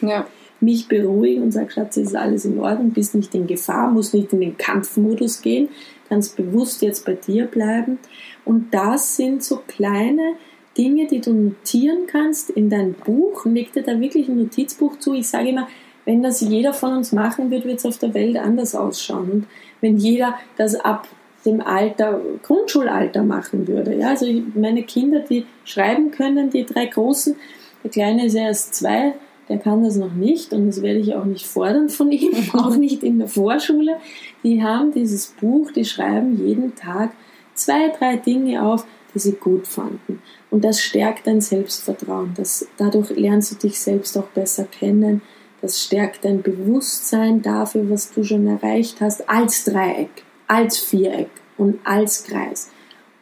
Ja. 0.00 0.26
Mich 0.60 0.88
beruhigen 0.88 1.44
und 1.44 1.52
sage, 1.52 1.70
Schatz, 1.70 1.96
ist 1.98 2.16
alles 2.16 2.44
in 2.44 2.58
Ordnung, 2.58 2.90
bist 2.90 3.14
nicht 3.14 3.32
in 3.32 3.46
Gefahr, 3.46 3.92
musst 3.92 4.12
nicht 4.12 4.32
in 4.32 4.40
den 4.40 4.56
Kampfmodus 4.56 5.40
gehen, 5.40 5.68
kannst 6.08 6.36
bewusst 6.36 6.82
jetzt 6.82 7.04
bei 7.04 7.12
dir 7.12 7.44
bleiben. 7.46 8.00
Und 8.44 8.74
das 8.74 9.14
sind 9.14 9.44
so 9.44 9.62
kleine 9.68 10.32
Dinge, 10.76 11.06
die 11.06 11.20
du 11.20 11.32
notieren 11.32 12.08
kannst 12.08 12.50
in 12.50 12.70
dein 12.70 12.94
Buch. 12.94 13.44
Leg 13.44 13.72
dir 13.72 13.84
da 13.84 14.00
wirklich 14.00 14.28
ein 14.28 14.38
Notizbuch 14.38 14.98
zu. 14.98 15.14
Ich 15.14 15.28
sage 15.28 15.50
immer, 15.50 15.68
wenn 16.04 16.22
das 16.22 16.40
jeder 16.40 16.72
von 16.72 16.96
uns 16.96 17.12
machen 17.12 17.52
würde, 17.52 17.66
wird 17.66 17.78
es 17.78 17.86
auf 17.86 17.98
der 17.98 18.14
Welt 18.14 18.36
anders 18.36 18.74
ausschauen. 18.74 19.30
Und 19.30 19.46
wenn 19.80 19.96
jeder 19.96 20.34
das 20.56 20.74
ab 20.74 21.06
dem 21.44 21.60
Alter, 21.60 22.20
Grundschulalter 22.42 23.22
machen 23.22 23.68
würde. 23.68 23.94
Ja, 23.94 24.10
also 24.10 24.26
meine 24.54 24.82
Kinder, 24.82 25.20
die 25.20 25.46
schreiben 25.64 26.10
können, 26.10 26.50
die 26.50 26.64
drei 26.64 26.86
Großen, 26.86 27.36
der 27.82 27.90
Kleine 27.90 28.26
ist 28.26 28.34
erst 28.34 28.74
zwei, 28.74 29.14
der 29.48 29.58
kann 29.58 29.82
das 29.82 29.96
noch 29.96 30.12
nicht 30.12 30.52
und 30.52 30.66
das 30.66 30.82
werde 30.82 31.00
ich 31.00 31.14
auch 31.14 31.24
nicht 31.24 31.46
fordern 31.46 31.88
von 31.88 32.12
ihm, 32.12 32.32
auch 32.52 32.76
nicht 32.76 33.02
in 33.02 33.18
der 33.18 33.28
Vorschule. 33.28 33.96
Die 34.42 34.62
haben 34.62 34.92
dieses 34.92 35.28
Buch, 35.40 35.70
die 35.72 35.84
schreiben 35.84 36.44
jeden 36.46 36.74
Tag 36.74 37.12
zwei, 37.54 37.88
drei 37.88 38.16
Dinge 38.16 38.62
auf, 38.62 38.86
die 39.14 39.18
sie 39.18 39.32
gut 39.32 39.66
fanden. 39.66 40.22
Und 40.50 40.64
das 40.64 40.80
stärkt 40.80 41.26
dein 41.26 41.40
Selbstvertrauen. 41.40 42.32
Das, 42.36 42.66
dadurch 42.76 43.10
lernst 43.10 43.52
du 43.52 43.68
dich 43.68 43.80
selbst 43.80 44.16
auch 44.18 44.28
besser 44.28 44.64
kennen. 44.64 45.22
Das 45.60 45.82
stärkt 45.82 46.24
dein 46.24 46.42
Bewusstsein 46.42 47.42
dafür, 47.42 47.90
was 47.90 48.12
du 48.12 48.22
schon 48.22 48.46
erreicht 48.46 49.00
hast, 49.00 49.28
als 49.28 49.64
Dreieck, 49.64 50.24
als 50.48 50.78
Viereck 50.78 51.30
und 51.56 51.78
als 51.84 52.24
Kreis. 52.24 52.70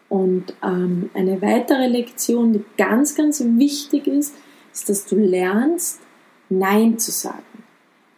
Und 0.08 0.54
ähm, 0.62 1.10
eine 1.14 1.42
weitere 1.42 1.88
Lektion, 1.88 2.52
die 2.52 2.64
ganz, 2.78 3.14
ganz 3.14 3.42
wichtig 3.44 4.06
ist, 4.06 4.34
ist, 4.72 4.88
dass 4.88 5.06
du 5.06 5.16
lernst, 5.16 6.00
Nein 6.48 6.98
zu 6.98 7.10
sagen. 7.10 7.42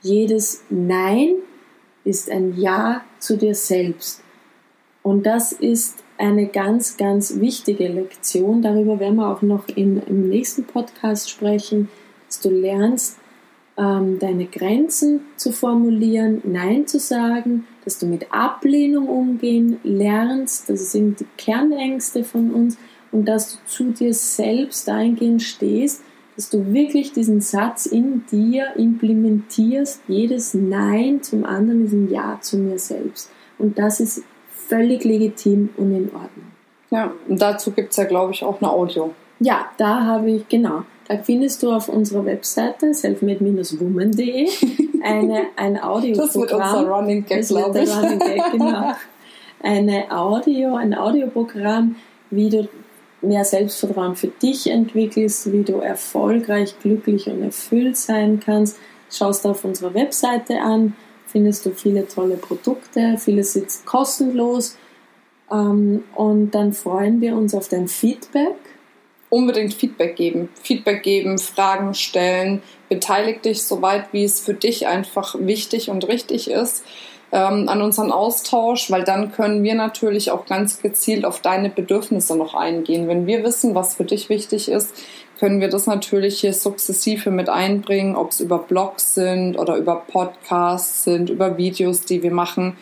Jedes 0.02 0.62
Nein 0.68 1.36
ist 2.04 2.30
ein 2.30 2.58
Ja 2.58 3.02
zu 3.18 3.36
dir 3.36 3.54
selbst. 3.54 4.22
Und 5.02 5.24
das 5.24 5.52
ist 5.52 6.04
eine 6.18 6.46
ganz, 6.46 6.96
ganz 6.96 7.40
wichtige 7.40 7.88
Lektion. 7.88 8.60
Darüber 8.60 9.00
werden 9.00 9.16
wir 9.16 9.32
auch 9.32 9.42
noch 9.42 9.68
in, 9.68 10.02
im 10.02 10.28
nächsten 10.28 10.64
Podcast 10.64 11.30
sprechen, 11.30 11.88
dass 12.26 12.40
du 12.40 12.50
lernst, 12.50 13.18
ähm, 13.78 14.18
deine 14.18 14.46
Grenzen 14.46 15.20
zu 15.36 15.52
formulieren, 15.52 16.42
Nein 16.44 16.86
zu 16.86 16.98
sagen, 16.98 17.66
dass 17.88 17.98
du 17.98 18.06
mit 18.06 18.32
Ablehnung 18.32 19.08
umgehen 19.08 19.80
lernst. 19.82 20.68
Das 20.68 20.92
sind 20.92 21.20
die 21.20 21.26
Kernängste 21.36 22.22
von 22.22 22.52
uns 22.52 22.76
und 23.10 23.24
dass 23.24 23.52
du 23.52 23.58
zu 23.66 23.84
dir 23.92 24.12
selbst 24.12 24.88
eingehend 24.88 25.42
stehst 25.42 26.02
dass 26.38 26.50
du 26.50 26.72
wirklich 26.72 27.12
diesen 27.12 27.40
Satz 27.40 27.86
in 27.86 28.24
dir 28.30 28.76
implementierst. 28.76 30.02
Jedes 30.06 30.54
Nein 30.54 31.20
zum 31.20 31.44
anderen 31.44 31.84
ist 31.84 31.92
ein 31.92 32.08
Ja 32.12 32.38
zu 32.40 32.58
mir 32.58 32.78
selbst. 32.78 33.28
Und 33.58 33.76
das 33.76 33.98
ist 33.98 34.22
völlig 34.68 35.02
legitim 35.02 35.70
und 35.76 35.90
in 35.90 36.04
Ordnung. 36.04 36.52
Ja, 36.90 37.12
und 37.26 37.42
dazu 37.42 37.72
gibt 37.72 37.90
es 37.90 37.96
ja, 37.96 38.04
glaube 38.04 38.34
ich, 38.34 38.44
auch 38.44 38.62
eine 38.62 38.70
Audio. 38.70 39.12
Ja, 39.40 39.66
da 39.78 40.04
habe 40.04 40.30
ich, 40.30 40.48
genau. 40.48 40.84
Da 41.08 41.16
findest 41.16 41.62
du 41.62 41.72
auf 41.72 41.88
unserer 41.88 42.26
Webseite 42.26 42.92
selfmade-woman.de 42.92 44.48
eine, 45.02 45.46
ein 45.56 45.82
Audioprogramm. 45.82 46.26
Das 46.26 46.34
wird 46.34 46.52
unser 46.52 46.88
Running 46.88 47.24
Gag, 47.24 47.48
glaube 47.48 47.82
ich. 47.82 47.96
Running 47.96 48.18
Gag, 48.18 48.52
genau. 48.52 48.92
Eine 49.62 50.10
Audio, 50.10 50.76
ein 50.76 50.94
Audioprogramm, 50.94 51.96
wie 52.30 52.50
du 52.50 52.68
mehr 53.22 53.44
Selbstvertrauen 53.44 54.16
für 54.16 54.28
dich 54.28 54.70
entwickelst, 54.70 55.50
wie 55.50 55.62
du 55.62 55.78
erfolgreich, 55.78 56.74
glücklich 56.80 57.26
und 57.28 57.42
erfüllt 57.42 57.96
sein 57.96 58.40
kannst. 58.44 58.76
Schaust 59.10 59.46
auf 59.46 59.64
unserer 59.64 59.94
Webseite 59.94 60.60
an, 60.60 60.94
findest 61.26 61.64
du 61.66 61.70
viele 61.70 62.06
tolle 62.06 62.36
Produkte, 62.36 63.16
vieles 63.18 63.56
ist 63.56 63.86
kostenlos 63.86 64.76
ähm, 65.50 66.04
und 66.14 66.50
dann 66.50 66.72
freuen 66.72 67.20
wir 67.20 67.34
uns 67.34 67.54
auf 67.54 67.68
dein 67.68 67.88
Feedback. 67.88 68.56
Unbedingt 69.30 69.74
Feedback 69.74 70.16
geben, 70.16 70.48
Feedback 70.62 71.02
geben, 71.02 71.38
Fragen 71.38 71.94
stellen, 71.94 72.62
beteilig 72.88 73.42
dich 73.42 73.62
so 73.62 73.82
weit, 73.82 74.06
wie 74.12 74.24
es 74.24 74.40
für 74.40 74.54
dich 74.54 74.86
einfach 74.86 75.34
wichtig 75.38 75.90
und 75.90 76.08
richtig 76.08 76.50
ist 76.50 76.84
ähm, 77.32 77.68
an 77.68 77.82
unseren 77.82 78.10
Austausch, 78.10 78.90
weil 78.90 79.04
dann 79.04 79.32
können 79.32 79.62
wir 79.62 79.74
natürlich 79.74 80.30
auch 80.30 80.46
ganz 80.46 80.80
gezielt 80.80 81.24
auf 81.24 81.40
deine 81.40 81.68
Bedürfnisse 81.68 82.36
noch 82.36 82.54
eingehen. 82.54 83.08
Wenn 83.08 83.26
wir 83.26 83.44
wissen, 83.44 83.74
was 83.74 83.96
für 83.96 84.04
dich 84.04 84.28
wichtig 84.28 84.70
ist, 84.70 84.94
können 85.38 85.60
wir 85.60 85.68
das 85.68 85.86
natürlich 85.86 86.40
hier 86.40 86.52
sukzessive 86.52 87.30
mit 87.30 87.48
einbringen, 87.48 88.16
ob 88.16 88.30
es 88.30 88.40
über 88.40 88.58
Blogs 88.58 89.14
sind 89.14 89.56
oder 89.58 89.76
über 89.76 89.96
Podcasts 89.96 91.04
sind, 91.04 91.30
über 91.30 91.56
Videos, 91.58 92.00
die 92.02 92.22
wir 92.22 92.32
machen. 92.32 92.76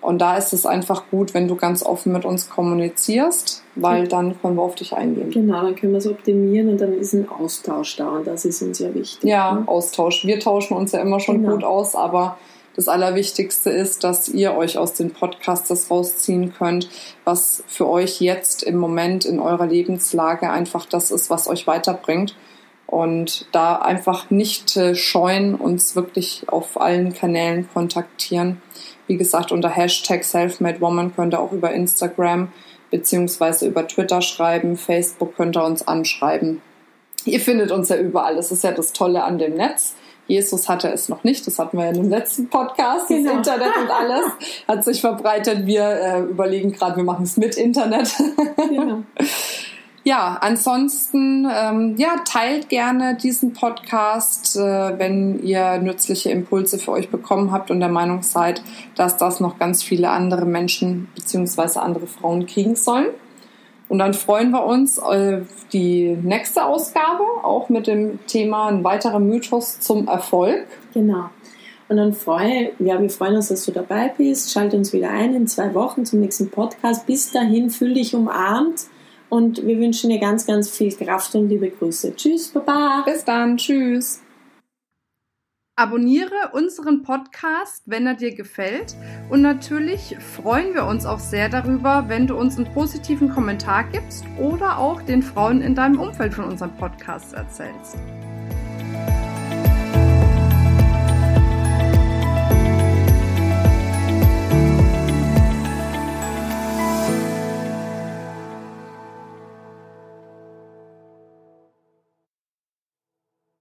Und 0.00 0.18
da 0.18 0.36
ist 0.36 0.52
es 0.52 0.64
einfach 0.64 1.04
gut, 1.10 1.34
wenn 1.34 1.46
du 1.46 1.56
ganz 1.56 1.84
offen 1.84 2.12
mit 2.12 2.24
uns 2.24 2.48
kommunizierst, 2.48 3.62
weil 3.74 4.08
dann 4.08 4.40
können 4.40 4.56
wir 4.56 4.62
auf 4.62 4.74
dich 4.74 4.94
eingehen. 4.94 5.30
Genau, 5.30 5.62
dann 5.62 5.74
können 5.74 5.92
wir 5.92 5.98
es 5.98 6.06
optimieren 6.06 6.70
und 6.70 6.80
dann 6.80 6.94
ist 6.94 7.12
ein 7.12 7.28
Austausch 7.28 7.96
da 7.96 8.08
und 8.08 8.26
das 8.26 8.44
ist 8.46 8.62
uns 8.62 8.78
ja 8.78 8.94
wichtig. 8.94 9.28
Ja, 9.28 9.52
ne? 9.52 9.68
Austausch. 9.68 10.24
Wir 10.24 10.40
tauschen 10.40 10.76
uns 10.76 10.92
ja 10.92 11.00
immer 11.00 11.20
schon 11.20 11.42
genau. 11.42 11.52
gut 11.52 11.64
aus, 11.64 11.94
aber 11.94 12.38
das 12.76 12.88
Allerwichtigste 12.88 13.68
ist, 13.68 14.04
dass 14.04 14.28
ihr 14.28 14.54
euch 14.54 14.78
aus 14.78 14.94
den 14.94 15.10
Podcasts 15.10 15.68
das 15.68 15.90
rausziehen 15.90 16.54
könnt, 16.54 16.88
was 17.24 17.62
für 17.66 17.86
euch 17.88 18.20
jetzt 18.20 18.62
im 18.62 18.78
Moment 18.78 19.24
in 19.24 19.38
eurer 19.40 19.66
Lebenslage 19.66 20.50
einfach 20.50 20.86
das 20.86 21.10
ist, 21.10 21.28
was 21.30 21.48
euch 21.48 21.66
weiterbringt. 21.66 22.36
Und 22.86 23.46
da 23.52 23.76
einfach 23.76 24.30
nicht 24.30 24.76
äh, 24.76 24.96
scheuen, 24.96 25.54
uns 25.54 25.94
wirklich 25.94 26.44
auf 26.48 26.80
allen 26.80 27.12
Kanälen 27.12 27.68
kontaktieren. 27.72 28.60
Wie 29.10 29.16
gesagt, 29.16 29.50
unter 29.50 29.70
Hashtag 29.70 30.22
SelfMadeWoman 30.22 31.16
könnt 31.16 31.34
ihr 31.34 31.40
auch 31.40 31.50
über 31.50 31.72
Instagram 31.72 32.52
beziehungsweise 32.92 33.66
über 33.66 33.88
Twitter 33.88 34.22
schreiben, 34.22 34.76
Facebook 34.76 35.34
könnt 35.34 35.56
ihr 35.56 35.64
uns 35.64 35.88
anschreiben. 35.88 36.62
Ihr 37.24 37.40
findet 37.40 37.72
uns 37.72 37.88
ja 37.88 37.96
überall. 37.96 38.36
Das 38.36 38.52
ist 38.52 38.62
ja 38.62 38.70
das 38.70 38.92
Tolle 38.92 39.24
an 39.24 39.38
dem 39.38 39.54
Netz. 39.54 39.96
Jesus 40.28 40.68
hatte 40.68 40.92
es 40.92 41.08
noch 41.08 41.24
nicht, 41.24 41.44
das 41.44 41.58
hatten 41.58 41.76
wir 41.76 41.86
ja 41.86 41.90
in 41.90 42.02
dem 42.02 42.08
letzten 42.08 42.48
Podcast, 42.48 43.08
genau. 43.08 43.30
das 43.30 43.48
Internet 43.48 43.76
und 43.82 43.90
alles 43.90 44.26
hat 44.68 44.84
sich 44.84 45.00
verbreitet. 45.00 45.66
Wir 45.66 45.82
äh, 45.82 46.20
überlegen 46.20 46.70
gerade, 46.70 46.94
wir 46.94 47.02
machen 47.02 47.24
es 47.24 47.36
mit 47.36 47.56
Internet. 47.56 48.14
Genau. 48.68 49.02
Ja, 50.02 50.38
ansonsten, 50.40 51.46
ähm, 51.52 51.94
ja, 51.98 52.16
teilt 52.24 52.70
gerne 52.70 53.16
diesen 53.16 53.52
Podcast, 53.52 54.56
äh, 54.56 54.98
wenn 54.98 55.42
ihr 55.42 55.76
nützliche 55.78 56.30
Impulse 56.30 56.78
für 56.78 56.92
euch 56.92 57.10
bekommen 57.10 57.52
habt 57.52 57.70
und 57.70 57.80
der 57.80 57.90
Meinung 57.90 58.22
seid, 58.22 58.62
dass 58.96 59.18
das 59.18 59.40
noch 59.40 59.58
ganz 59.58 59.82
viele 59.82 60.08
andere 60.08 60.46
Menschen 60.46 61.08
bzw. 61.14 61.80
andere 61.80 62.06
Frauen 62.06 62.46
kriegen 62.46 62.76
sollen. 62.76 63.08
Und 63.90 63.98
dann 63.98 64.14
freuen 64.14 64.52
wir 64.52 64.64
uns 64.64 64.98
auf 64.98 65.46
die 65.72 66.16
nächste 66.22 66.64
Ausgabe, 66.64 67.24
auch 67.42 67.68
mit 67.68 67.86
dem 67.86 68.24
Thema 68.26 68.68
ein 68.68 68.84
weiterer 68.84 69.18
Mythos 69.18 69.80
zum 69.80 70.08
Erfolg. 70.08 70.64
Genau. 70.94 71.28
Und 71.88 71.96
dann 71.96 72.14
freue, 72.14 72.70
ja, 72.78 73.02
wir 73.02 73.10
freuen 73.10 73.34
uns, 73.34 73.48
dass 73.48 73.66
du 73.66 73.72
dabei 73.72 74.14
bist. 74.16 74.52
Schalte 74.52 74.76
uns 74.76 74.92
wieder 74.92 75.10
ein 75.10 75.34
in 75.34 75.46
zwei 75.48 75.74
Wochen 75.74 76.06
zum 76.06 76.20
nächsten 76.20 76.48
Podcast. 76.48 77.04
Bis 77.06 77.32
dahin 77.32 77.68
fühl 77.68 77.92
dich 77.92 78.14
umarmt 78.14 78.86
und 79.30 79.64
wir 79.66 79.78
wünschen 79.78 80.10
dir 80.10 80.18
ganz, 80.18 80.46
ganz 80.46 80.68
viel 80.68 80.94
Kraft 80.94 81.34
und 81.34 81.48
liebe 81.48 81.70
Grüße. 81.70 82.14
Tschüss, 82.14 82.48
Baba. 82.48 83.02
Bis 83.06 83.24
dann. 83.24 83.56
Tschüss. 83.56 84.20
Abonniere 85.76 86.50
unseren 86.52 87.02
Podcast, 87.02 87.84
wenn 87.86 88.06
er 88.06 88.14
dir 88.14 88.34
gefällt. 88.34 88.94
Und 89.30 89.40
natürlich 89.40 90.14
freuen 90.18 90.74
wir 90.74 90.84
uns 90.84 91.06
auch 91.06 91.20
sehr 91.20 91.48
darüber, 91.48 92.04
wenn 92.08 92.26
du 92.26 92.36
uns 92.36 92.58
einen 92.58 92.70
positiven 92.74 93.30
Kommentar 93.30 93.84
gibst 93.84 94.24
oder 94.38 94.76
auch 94.76 95.00
den 95.00 95.22
Frauen 95.22 95.62
in 95.62 95.74
deinem 95.74 95.98
Umfeld 95.98 96.34
von 96.34 96.44
unserem 96.44 96.76
Podcast 96.76 97.32
erzählst. 97.32 97.96